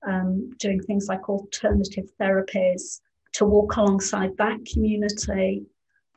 um, 0.07 0.51
doing 0.59 0.81
things 0.81 1.09
like 1.09 1.29
alternative 1.29 2.11
therapies 2.19 3.01
to 3.35 3.45
walk 3.45 3.77
alongside 3.77 4.37
that 4.39 4.59
community 4.73 5.67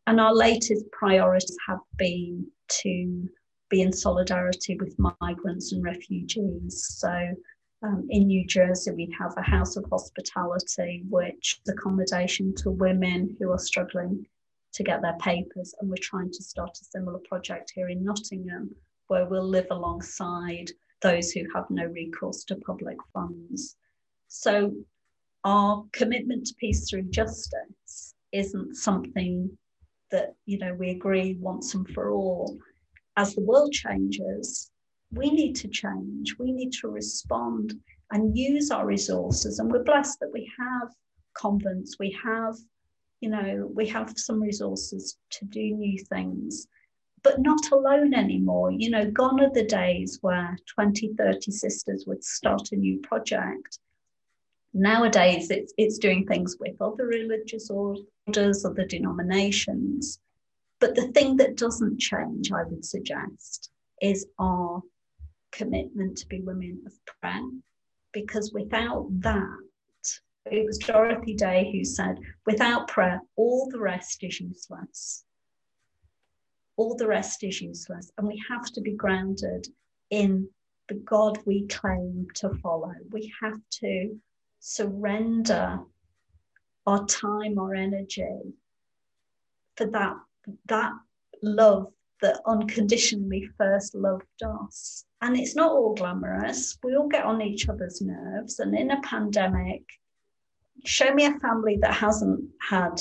and 0.08 0.20
our 0.20 0.34
latest 0.34 0.86
priorities 0.92 1.58
have 1.68 1.80
been 1.98 2.46
to 2.82 3.30
be 3.70 3.82
in 3.82 3.92
solidarity 3.92 4.78
with 4.78 4.96
migrants 5.22 5.72
and 5.72 5.84
refugees. 5.84 6.86
So 6.98 7.36
um, 7.82 8.08
in 8.10 8.28
New 8.28 8.46
Jersey, 8.46 8.92
we 8.92 9.14
have 9.20 9.34
a 9.38 9.42
house 9.42 9.76
of 9.76 9.86
hospitality, 9.90 11.04
which 11.10 11.60
is 11.64 11.74
accommodation 11.74 12.54
to 12.56 12.72
women 12.72 13.36
who 13.40 13.52
are 13.52 13.60
struggling 13.60 14.26
to 14.74 14.84
get 14.84 15.02
their 15.02 15.18
papers. 15.20 15.74
And 15.80 15.90
we're 15.90 15.96
trying 16.02 16.32
to 16.32 16.44
start 16.44 16.78
a 16.80 16.86
similar 16.86 17.20
project 17.28 17.72
here 17.74 17.90
in 17.90 18.04
Nottingham, 18.04 18.76
where 19.08 19.26
we'll 19.26 19.48
live 19.48 19.68
alongside 19.72 20.70
those 21.02 21.32
who 21.32 21.46
have 21.54 21.66
no 21.70 21.86
recourse 21.86 22.44
to 22.46 22.56
public 22.56 22.98
funds. 23.14 23.76
So 24.28 24.74
our 25.44 25.84
commitment 25.92 26.48
to 26.48 26.56
peace 26.56 26.90
through 26.90 27.04
justice 27.04 28.14
isn't 28.32 28.76
something 28.76 29.58
that 30.16 30.36
you 30.46 30.58
know 30.58 30.74
we 30.74 30.90
agree 30.92 31.38
once 31.40 31.76
and 31.76 31.88
for 31.94 32.12
all. 32.12 32.58
As 33.18 33.36
the 33.36 33.48
world 33.52 33.72
changes 33.72 34.72
we 35.12 35.30
need 35.30 35.56
to 35.56 35.68
change. 35.68 36.36
We 36.40 36.52
need 36.52 36.74
to 36.82 36.88
respond 36.88 37.74
and 38.12 38.38
use 38.38 38.72
our 38.72 38.86
resources. 38.86 39.60
And 39.60 39.72
we're 39.72 39.84
blessed 39.84 40.20
that 40.20 40.34
we 40.34 40.52
have 40.60 40.90
convents 41.36 41.98
we 42.00 42.18
have 42.24 42.56
you 43.20 43.30
know 43.30 43.70
we 43.74 43.86
have 43.88 44.14
some 44.16 44.42
resources 44.42 45.18
to 45.30 45.44
do 45.46 45.60
new 45.60 45.98
things 46.06 46.66
but 47.24 47.42
not 47.42 47.72
alone 47.72 48.14
anymore. 48.14 48.72
You 48.72 48.90
know 48.92 49.12
gone 49.12 49.42
are 49.42 49.52
the 49.52 49.66
days 49.66 50.20
where 50.22 50.58
20 50.74 51.14
30 51.18 51.52
sisters 51.52 52.06
would 52.08 52.24
start 52.24 52.72
a 52.72 52.76
new 52.76 53.00
project. 53.00 53.80
Nowadays 54.74 55.50
it's, 55.50 55.74
it's 55.78 55.98
doing 55.98 56.26
things 56.26 56.56
with 56.60 56.82
other 56.82 57.06
religious 57.06 57.70
orders, 58.28 58.64
the 58.64 58.86
denominations. 58.86 60.20
But 60.80 60.96
the 60.96 61.08
thing 61.10 61.38
that 61.38 61.58
doesn't 61.58 62.00
change, 62.00 62.52
I 62.52 62.64
would 62.64 62.86
suggest, 62.86 63.72
is 64.02 64.28
our 64.40 64.82
commitment 65.52 66.18
to 66.18 66.28
be 66.28 66.42
women 66.42 66.84
of 66.86 66.94
prayer. 67.06 67.42
Because 68.12 68.52
without 68.54 69.08
that, 69.22 69.60
it 70.52 70.66
was 70.66 70.78
Dorothy 70.78 71.34
Day 71.34 71.72
who 71.72 71.84
said, 71.84 72.18
without 72.46 72.88
prayer, 72.88 73.22
all 73.36 73.70
the 73.72 73.80
rest 73.80 74.24
is 74.24 74.40
useless. 74.40 75.24
All 76.78 76.96
the 76.96 77.08
rest 77.08 77.44
is 77.44 77.62
useless. 77.62 78.12
And 78.18 78.28
we 78.28 78.42
have 78.50 78.66
to 78.74 78.82
be 78.82 78.92
grounded 78.92 79.68
in 80.10 80.48
the 80.88 80.96
God 80.96 81.40
we 81.46 81.66
claim 81.68 82.28
to 82.36 82.50
follow. 82.62 82.94
We 83.12 83.34
have 83.42 83.60
to 83.82 84.20
surrender 84.60 85.80
our 86.86 87.06
time, 87.06 87.58
our 87.60 87.74
energy 87.74 88.54
for 89.76 89.88
that, 89.88 90.16
that 90.68 90.94
love 91.42 91.92
that 92.22 92.40
unconditionally 92.46 93.48
first 93.58 93.94
loved 93.94 94.24
us. 94.44 95.06
And 95.22 95.38
it's 95.38 95.56
not 95.56 95.72
all 95.72 95.96
glamorous. 95.96 96.78
We 96.84 96.96
all 96.96 97.08
get 97.08 97.26
on 97.26 97.42
each 97.42 97.68
other's 97.68 98.02
nerves. 98.02 98.60
And 98.60 98.76
in 98.76 98.92
a 98.92 99.02
pandemic, 99.02 99.84
show 100.86 101.14
me 101.14 101.26
a 101.26 101.40
family 101.40 101.78
that 101.82 101.94
hasn't 101.94 102.50
had 102.62 103.00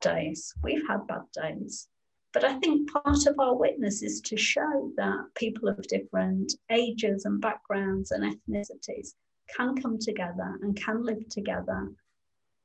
days. 0.00 0.54
We've 0.62 0.86
had 0.88 1.06
bad 1.06 1.22
days. 1.32 1.88
But 2.32 2.44
I 2.44 2.58
think 2.58 2.90
part 2.90 3.26
of 3.26 3.38
our 3.38 3.54
witness 3.54 4.02
is 4.02 4.20
to 4.22 4.36
show 4.36 4.90
that 4.96 5.26
people 5.36 5.68
of 5.68 5.80
different 5.86 6.52
ages 6.70 7.26
and 7.26 7.40
backgrounds 7.40 8.10
and 8.10 8.24
ethnicities 8.24 9.14
can 9.56 9.76
come 9.76 9.98
together 9.98 10.58
and 10.62 10.74
can 10.76 11.04
live 11.04 11.28
together 11.28 11.88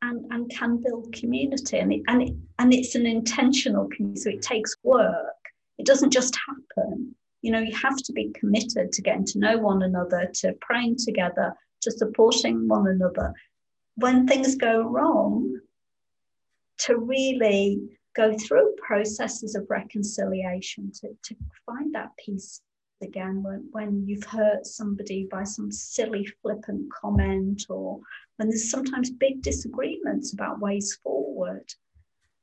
and, 0.01 0.25
and 0.31 0.49
can 0.49 0.81
build 0.81 1.13
community. 1.13 1.77
And, 1.77 1.93
it, 1.93 2.01
and, 2.07 2.21
it, 2.21 2.33
and 2.57 2.73
it's 2.73 2.95
an 2.95 3.05
intentional 3.05 3.87
community, 3.89 4.21
so 4.21 4.29
it 4.29 4.41
takes 4.41 4.75
work. 4.83 5.35
It 5.77 5.85
doesn't 5.85 6.11
just 6.11 6.37
happen. 6.47 7.15
You 7.41 7.51
know, 7.51 7.59
you 7.59 7.75
have 7.75 7.97
to 7.97 8.13
be 8.13 8.31
committed 8.35 8.91
to 8.91 9.01
getting 9.01 9.25
to 9.25 9.39
know 9.39 9.57
one 9.57 9.81
another, 9.83 10.29
to 10.35 10.53
praying 10.61 10.97
together, 10.97 11.53
to 11.81 11.91
supporting 11.91 12.67
one 12.67 12.87
another. 12.87 13.33
When 13.95 14.27
things 14.27 14.55
go 14.55 14.81
wrong, 14.81 15.59
to 16.79 16.97
really 16.97 17.79
go 18.15 18.37
through 18.37 18.75
processes 18.85 19.55
of 19.55 19.65
reconciliation 19.69 20.91
to, 21.01 21.09
to 21.23 21.35
find 21.65 21.93
that 21.93 22.11
peace 22.23 22.61
again 23.01 23.41
when, 23.43 23.67
when 23.71 24.05
you've 24.07 24.23
hurt 24.23 24.65
somebody 24.65 25.27
by 25.31 25.43
some 25.43 25.71
silly 25.71 26.25
flippant 26.41 26.91
comment 26.93 27.65
or 27.69 27.99
when 28.37 28.49
there's 28.49 28.71
sometimes 28.71 29.11
big 29.11 29.41
disagreements 29.41 30.33
about 30.33 30.59
ways 30.59 30.97
forward 31.03 31.65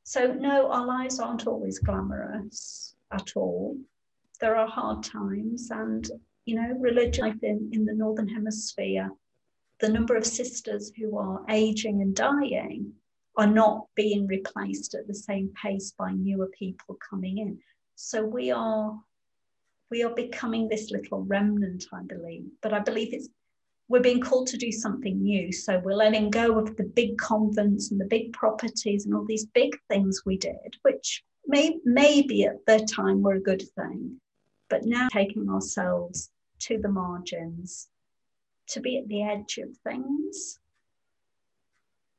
so 0.05 0.33
no 0.33 0.71
our 0.71 0.87
lives 0.87 1.19
aren't 1.19 1.47
always 1.47 1.79
glamorous 1.79 2.95
at 3.13 3.37
all 3.37 3.77
there 4.41 4.57
are 4.57 4.69
hard 4.69 5.03
times 5.03 5.71
and 5.71 6.11
you 6.45 6.55
know 6.55 6.75
religion 6.79 7.27
life 7.27 7.43
in, 7.43 7.71
in 7.73 7.85
the 7.85 7.95
northern 7.95 8.29
hemisphere 8.29 9.11
the 9.81 9.89
number 9.89 10.17
of 10.17 10.27
sisters 10.27 10.93
who 10.97 11.19
are 11.19 11.45
aging 11.51 12.01
and 12.01 12.15
dying 12.15 12.93
are 13.37 13.47
not 13.47 13.87
being 13.95 14.27
replaced 14.27 14.95
at 14.95 15.07
the 15.07 15.15
same 15.15 15.53
pace 15.63 15.93
by 15.99 16.13
newer 16.13 16.49
people 16.59 16.99
coming 17.11 17.39
in. 17.39 17.59
So 17.95 18.25
we 18.25 18.51
are 18.51 18.99
we 19.91 20.03
are 20.03 20.15
becoming 20.15 20.69
this 20.69 20.91
little 20.91 21.23
remnant, 21.23 21.85
I 21.93 22.03
believe. 22.03 22.51
But 22.63 22.73
I 22.73 22.81
believe 22.81 23.13
it's 23.13 23.29
we're 23.89 24.01
being 24.01 24.21
called 24.21 24.49
to 24.49 24.57
do 24.57 24.73
something 24.73 25.23
new. 25.23 25.53
So 25.53 25.79
we're 25.79 25.95
letting 25.95 26.31
go 26.31 26.59
of 26.59 26.77
the 26.77 26.85
big 26.85 27.19
convents 27.19 27.93
and 27.93 28.01
the 28.01 28.07
big 28.07 28.33
properties 28.33 29.07
and 29.07 29.15
all 29.15 29.25
these 29.25 29.47
big 29.47 29.77
things 29.89 30.23
we 30.27 30.39
did, 30.39 30.77
which 30.83 31.23
may 31.47 31.79
maybe 31.85 32.45
at 32.45 32.67
the 32.67 32.81
time 32.81 33.23
were 33.23 33.35
a 33.35 33.41
good 33.41 33.63
thing. 33.77 34.21
But 34.69 34.85
now 34.85 35.09
taking 35.13 35.49
ourselves 35.49 36.31
to 36.61 36.79
the 36.79 36.89
margins, 36.89 37.89
to 38.69 38.81
be 38.81 38.99
at 38.99 39.07
the 39.07 39.23
edge 39.23 39.59
of 39.59 39.77
things, 39.85 40.59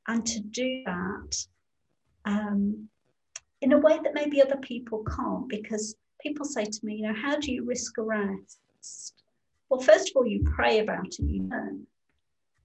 and 0.08 0.26
to 0.26 0.40
do 0.40 0.84
that 0.86 1.46
um, 2.24 2.88
in 3.60 3.74
a 3.74 3.78
way 3.78 4.00
that 4.02 4.14
maybe 4.14 4.42
other 4.42 4.56
people 4.56 5.04
can't 5.04 5.50
because 5.50 5.96
people 6.28 6.46
say 6.46 6.66
to 6.66 6.80
me 6.84 6.96
you 6.96 7.08
know 7.08 7.14
how 7.14 7.38
do 7.40 7.52
you 7.52 7.64
risk 7.64 7.98
arrest 7.98 8.60
well 9.70 9.80
first 9.80 10.10
of 10.10 10.16
all 10.16 10.28
you 10.28 10.44
pray 10.56 10.80
about 10.80 11.06
it 11.06 11.20
you 11.20 11.44
know. 11.44 11.80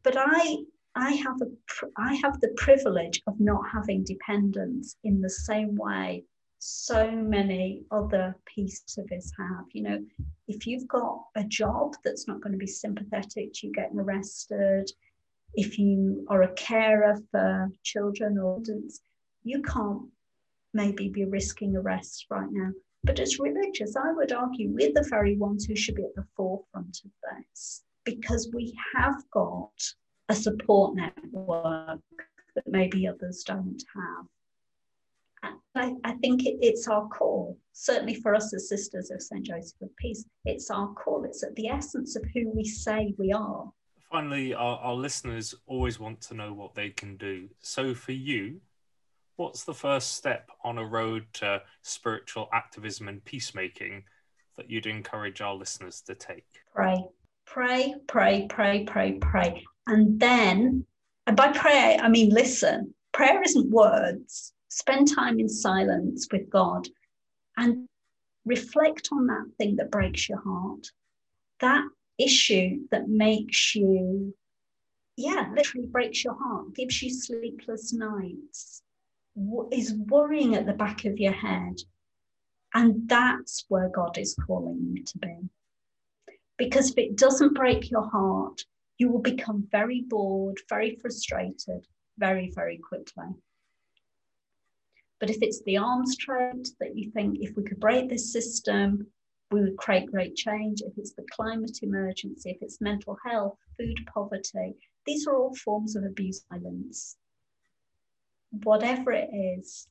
But 0.02 0.16
i 0.16 0.56
i 0.94 1.12
have 1.12 1.40
a 1.42 1.48
i 1.96 2.14
have 2.22 2.40
the 2.40 2.54
privilege 2.56 3.22
of 3.26 3.38
not 3.38 3.62
having 3.72 4.04
dependence 4.04 4.96
in 5.04 5.20
the 5.20 5.30
same 5.30 5.76
way 5.76 6.24
so 6.58 7.10
many 7.10 7.82
other 7.90 8.36
peace 8.44 8.82
service 8.86 9.32
have. 9.38 9.64
You 9.72 9.82
know 9.82 9.98
if 10.48 10.66
you've 10.66 10.88
got 10.88 11.24
a 11.36 11.44
job 11.44 11.94
that's 12.04 12.26
not 12.28 12.40
going 12.40 12.52
to 12.52 12.58
be 12.58 12.66
sympathetic 12.66 13.52
to 13.54 13.66
you 13.66 13.72
getting 13.72 13.98
arrested 13.98 14.90
if 15.54 15.78
you 15.78 16.24
are 16.28 16.42
a 16.42 16.54
carer 16.54 17.18
for 17.30 17.70
children 17.82 18.38
or 18.38 18.58
adults, 18.58 19.00
you 19.44 19.62
can't 19.62 20.02
maybe 20.72 21.08
be 21.08 21.24
risking 21.24 21.76
arrest 21.76 22.26
right 22.30 22.48
now. 22.50 22.70
But 23.04 23.18
as 23.18 23.38
religious, 23.38 23.96
I 23.96 24.12
would 24.12 24.32
argue 24.32 24.70
we're 24.70 24.92
the 24.92 25.06
very 25.08 25.36
ones 25.36 25.64
who 25.64 25.74
should 25.74 25.96
be 25.96 26.04
at 26.04 26.14
the 26.14 26.26
forefront 26.36 27.00
of 27.04 27.10
this 27.22 27.82
because 28.04 28.50
we 28.52 28.76
have 28.94 29.22
got 29.32 29.72
a 30.28 30.34
support 30.34 30.94
network 30.94 32.00
that 32.54 32.66
maybe 32.66 33.08
others 33.08 33.42
don't 33.44 33.82
have. 33.94 35.54
I, 35.74 35.94
I, 36.04 36.12
think 36.18 36.46
it, 36.46 36.58
it's 36.60 36.86
our 36.86 37.08
call, 37.08 37.58
certainly 37.72 38.14
for 38.14 38.34
us 38.34 38.54
as 38.54 38.68
sisters 38.68 39.10
of 39.10 39.20
St. 39.20 39.44
Joseph 39.44 39.80
of 39.82 39.96
Peace, 39.96 40.24
it's 40.44 40.70
our 40.70 40.92
call. 40.94 41.24
It's 41.24 41.42
at 41.42 41.54
the 41.56 41.68
essence 41.68 42.14
of 42.14 42.22
who 42.32 42.50
we 42.50 42.64
say 42.64 43.14
we 43.18 43.32
are 43.32 43.72
finally, 44.12 44.52
our, 44.52 44.78
our 44.78 44.94
listeners 44.94 45.54
always 45.66 45.98
want 45.98 46.20
to 46.20 46.34
know 46.34 46.52
what 46.52 46.74
they 46.74 46.90
can 46.90 47.16
do. 47.16 47.48
So, 47.60 47.94
for 47.94 48.12
you, 48.12 48.60
what's 49.42 49.64
the 49.64 49.74
first 49.74 50.14
step 50.14 50.48
on 50.62 50.78
a 50.78 50.86
road 50.86 51.26
to 51.32 51.60
spiritual 51.82 52.48
activism 52.52 53.08
and 53.08 53.24
peacemaking 53.24 54.04
that 54.56 54.70
you'd 54.70 54.86
encourage 54.86 55.40
our 55.40 55.54
listeners 55.54 56.00
to 56.00 56.14
take? 56.14 56.46
Pray, 56.72 57.04
pray, 57.44 57.94
pray, 58.06 58.46
pray, 58.48 58.84
pray, 58.84 59.18
pray. 59.20 59.64
And 59.88 60.20
then, 60.20 60.86
and 61.26 61.36
by 61.36 61.50
pray, 61.52 61.98
I 62.00 62.08
mean 62.08 62.30
listen. 62.30 62.94
Prayer 63.12 63.42
isn't 63.42 63.68
words. 63.68 64.52
Spend 64.68 65.12
time 65.12 65.40
in 65.40 65.48
silence 65.48 66.28
with 66.30 66.48
God 66.48 66.86
and 67.56 67.88
reflect 68.46 69.08
on 69.10 69.26
that 69.26 69.46
thing 69.58 69.74
that 69.76 69.90
breaks 69.90 70.28
your 70.28 70.40
heart. 70.40 70.86
That 71.58 71.84
issue 72.16 72.86
that 72.92 73.08
makes 73.08 73.74
you, 73.74 74.34
yeah, 75.16 75.48
literally 75.54 75.88
breaks 75.88 76.22
your 76.22 76.36
heart, 76.40 76.74
gives 76.76 77.02
you 77.02 77.10
sleepless 77.10 77.92
nights, 77.92 78.82
is 79.70 79.94
worrying 79.94 80.54
at 80.54 80.66
the 80.66 80.72
back 80.72 81.04
of 81.04 81.18
your 81.18 81.32
head. 81.32 81.76
And 82.74 83.08
that's 83.08 83.64
where 83.68 83.88
God 83.88 84.18
is 84.18 84.34
calling 84.46 84.94
you 84.94 85.04
to 85.04 85.18
be. 85.18 85.36
Because 86.58 86.90
if 86.90 86.98
it 86.98 87.16
doesn't 87.16 87.54
break 87.54 87.90
your 87.90 88.08
heart, 88.08 88.62
you 88.98 89.08
will 89.10 89.20
become 89.20 89.66
very 89.70 90.02
bored, 90.08 90.58
very 90.68 90.96
frustrated, 90.96 91.86
very, 92.18 92.52
very 92.54 92.78
quickly. 92.78 93.26
But 95.18 95.30
if 95.30 95.38
it's 95.40 95.62
the 95.62 95.76
arms 95.76 96.16
trade 96.16 96.66
that 96.80 96.96
you 96.96 97.10
think, 97.10 97.38
if 97.40 97.56
we 97.56 97.62
could 97.62 97.80
break 97.80 98.08
this 98.08 98.32
system, 98.32 99.06
we 99.50 99.60
would 99.60 99.76
create 99.76 100.10
great 100.10 100.34
change. 100.34 100.82
If 100.82 100.96
it's 100.96 101.12
the 101.12 101.26
climate 101.30 101.78
emergency, 101.82 102.50
if 102.50 102.58
it's 102.62 102.80
mental 102.80 103.16
health, 103.24 103.58
food 103.78 103.98
poverty, 104.12 104.74
these 105.06 105.26
are 105.26 105.36
all 105.36 105.54
forms 105.54 105.94
of 105.94 106.04
abuse 106.04 106.44
violence. 106.50 107.16
Whatever 108.62 109.12
it 109.12 109.30
is, 109.32 109.88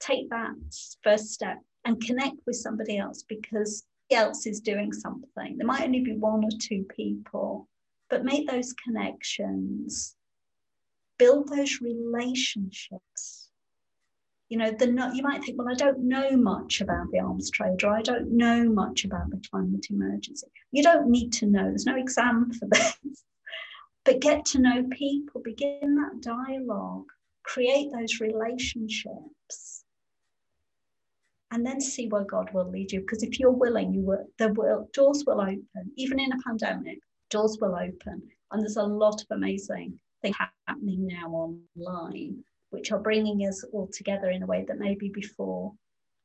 take 0.00 0.30
that 0.30 0.54
first 1.02 1.32
step 1.32 1.58
and 1.84 2.02
connect 2.02 2.36
with 2.46 2.56
somebody 2.56 2.98
else 2.98 3.24
because 3.28 3.84
else 4.10 4.46
is 4.46 4.60
doing 4.60 4.92
something. 4.92 5.56
There 5.56 5.66
might 5.66 5.82
only 5.82 6.00
be 6.00 6.16
one 6.16 6.44
or 6.44 6.50
two 6.60 6.84
people, 6.94 7.68
but 8.08 8.24
make 8.24 8.48
those 8.48 8.72
connections, 8.72 10.16
build 11.18 11.48
those 11.48 11.80
relationships 11.80 13.48
you 14.48 14.56
know, 14.56 14.70
the 14.70 14.86
you 15.14 15.22
might 15.22 15.44
think, 15.44 15.58
well, 15.58 15.68
I 15.68 15.74
don't 15.74 16.08
know 16.08 16.30
much 16.36 16.80
about 16.80 17.10
the 17.10 17.20
arms 17.20 17.50
trade, 17.50 17.84
or 17.84 17.94
I 17.94 18.00
don't 18.00 18.30
know 18.30 18.68
much 18.68 19.04
about 19.04 19.30
the 19.30 19.40
climate 19.50 19.86
emergency. 19.90 20.46
You 20.72 20.82
don't 20.82 21.10
need 21.10 21.32
to 21.34 21.46
know. 21.46 21.64
There's 21.64 21.84
no 21.84 21.96
exam 21.96 22.52
for 22.52 22.66
this. 22.70 23.24
but 24.04 24.20
get 24.20 24.46
to 24.46 24.60
know 24.60 24.84
people, 24.90 25.42
begin 25.42 25.96
that 25.96 26.22
dialogue, 26.22 27.04
create 27.48 27.90
those 27.92 28.20
relationships, 28.20 29.84
and 31.50 31.64
then 31.64 31.80
see 31.80 32.06
where 32.08 32.24
God 32.24 32.50
will 32.52 32.70
lead 32.70 32.92
you. 32.92 33.00
Because 33.00 33.22
if 33.22 33.40
you're 33.40 33.50
willing, 33.64 33.92
you 33.94 34.02
will, 34.02 34.26
the 34.38 34.52
will, 34.52 34.88
doors 34.92 35.24
will 35.26 35.40
open. 35.40 35.92
Even 35.96 36.20
in 36.20 36.32
a 36.32 36.42
pandemic, 36.46 36.98
doors 37.30 37.58
will 37.60 37.74
open, 37.74 38.22
and 38.50 38.62
there's 38.62 38.76
a 38.76 38.82
lot 38.82 39.20
of 39.20 39.26
amazing 39.30 39.98
things 40.22 40.36
happening 40.66 41.06
now 41.06 41.28
online 41.30 42.44
which 42.70 42.92
are 42.92 42.98
bringing 42.98 43.40
us 43.48 43.64
all 43.72 43.88
together 43.92 44.30
in 44.30 44.42
a 44.42 44.46
way 44.46 44.64
that 44.68 44.78
maybe 44.78 45.10
before, 45.14 45.72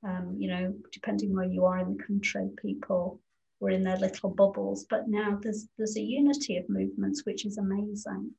um, 0.05 0.35
you 0.37 0.49
know, 0.49 0.73
depending 0.91 1.33
where 1.33 1.45
you 1.45 1.65
are 1.65 1.79
in 1.79 1.95
the 1.95 2.03
country, 2.03 2.49
people 2.61 3.19
were 3.59 3.69
in 3.69 3.83
their 3.83 3.97
little 3.97 4.29
bubbles. 4.29 4.85
But 4.89 5.07
now 5.07 5.39
there's 5.41 5.67
there's 5.77 5.97
a 5.97 6.01
unity 6.01 6.57
of 6.57 6.67
movements, 6.67 7.25
which 7.25 7.45
is 7.45 7.57
amazing. 7.57 8.31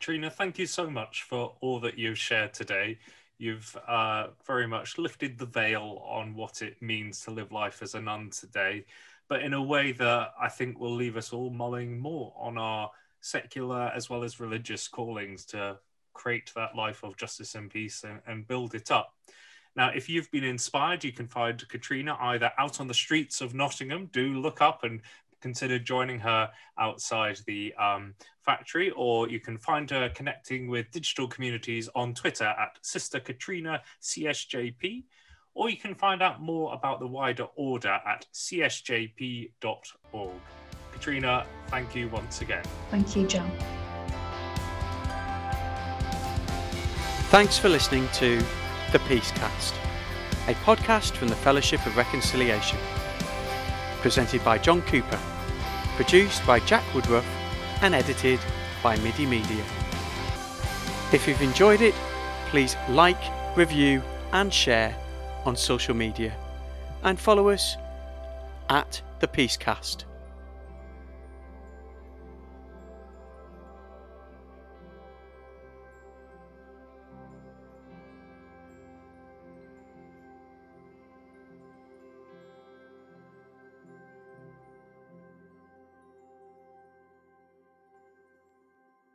Katrina, 0.00 0.30
thank 0.30 0.58
you 0.58 0.64
so 0.64 0.88
much 0.88 1.24
for 1.24 1.52
all 1.60 1.78
that 1.80 1.98
you've 1.98 2.16
shared 2.16 2.54
today. 2.54 2.98
You've 3.36 3.76
uh, 3.86 4.28
very 4.46 4.66
much 4.66 4.96
lifted 4.96 5.36
the 5.36 5.44
veil 5.44 6.02
on 6.08 6.34
what 6.34 6.62
it 6.62 6.80
means 6.80 7.20
to 7.24 7.30
live 7.30 7.52
life 7.52 7.82
as 7.82 7.94
a 7.94 8.00
nun 8.00 8.30
today, 8.30 8.86
but 9.28 9.42
in 9.42 9.52
a 9.52 9.62
way 9.62 9.92
that 9.92 10.32
I 10.40 10.48
think 10.48 10.80
will 10.80 10.94
leave 10.94 11.18
us 11.18 11.34
all 11.34 11.50
mulling 11.50 11.98
more 11.98 12.32
on 12.38 12.56
our 12.56 12.90
secular 13.20 13.92
as 13.94 14.08
well 14.08 14.24
as 14.24 14.40
religious 14.40 14.88
callings 14.88 15.44
to 15.46 15.76
create 16.14 16.50
that 16.56 16.74
life 16.74 17.04
of 17.04 17.18
justice 17.18 17.54
and 17.54 17.70
peace 17.70 18.02
and, 18.02 18.20
and 18.26 18.48
build 18.48 18.74
it 18.74 18.90
up. 18.90 19.14
Now, 19.76 19.90
if 19.90 20.08
you've 20.08 20.30
been 20.30 20.44
inspired, 20.44 21.04
you 21.04 21.12
can 21.12 21.26
find 21.26 21.68
Katrina 21.68 22.16
either 22.20 22.50
out 22.56 22.80
on 22.80 22.88
the 22.88 22.94
streets 22.94 23.42
of 23.42 23.52
Nottingham. 23.52 24.06
Do 24.06 24.40
look 24.40 24.62
up 24.62 24.82
and 24.82 25.02
consider 25.40 25.78
joining 25.78 26.20
her 26.20 26.50
outside 26.78 27.38
the 27.46 27.74
um, 27.74 28.14
factory, 28.42 28.90
or 28.96 29.28
you 29.28 29.40
can 29.40 29.58
find 29.58 29.90
her 29.90 30.08
connecting 30.10 30.68
with 30.68 30.90
digital 30.90 31.28
communities 31.28 31.88
on 31.94 32.14
Twitter 32.14 32.44
at 32.44 32.78
Sister 32.82 33.20
Katrina 33.20 33.82
CSJP, 34.02 35.04
or 35.54 35.70
you 35.70 35.76
can 35.76 35.94
find 35.94 36.22
out 36.22 36.40
more 36.40 36.72
about 36.74 37.00
the 37.00 37.06
wider 37.06 37.46
order 37.56 37.98
at 38.06 38.26
csjp.org. 38.32 39.50
Katrina, 40.92 41.46
thank 41.68 41.94
you 41.94 42.08
once 42.08 42.40
again. 42.40 42.64
Thank 42.90 43.16
you, 43.16 43.26
John. 43.26 43.50
Thanks 47.30 47.58
for 47.58 47.68
listening 47.68 48.08
to 48.14 48.38
The 48.92 48.98
Peacecast, 49.00 49.74
a 50.48 50.54
podcast 50.64 51.12
from 51.12 51.28
the 51.28 51.36
Fellowship 51.36 51.86
of 51.86 51.96
Reconciliation. 51.96 52.78
Presented 54.00 54.42
by 54.42 54.56
John 54.56 54.80
Cooper, 54.82 55.18
produced 55.96 56.46
by 56.46 56.58
Jack 56.60 56.82
Woodruff, 56.94 57.26
and 57.82 57.94
edited 57.94 58.40
by 58.82 58.96
Middy 58.98 59.26
Media. 59.26 59.62
If 61.12 61.28
you've 61.28 61.42
enjoyed 61.42 61.82
it, 61.82 61.94
please 62.48 62.76
like, 62.88 63.20
review, 63.56 64.02
and 64.32 64.52
share 64.52 64.96
on 65.44 65.54
social 65.54 65.94
media, 65.94 66.32
and 67.02 67.18
follow 67.18 67.50
us 67.50 67.76
at 68.70 69.02
The 69.18 69.28
Peacecast. 69.28 70.04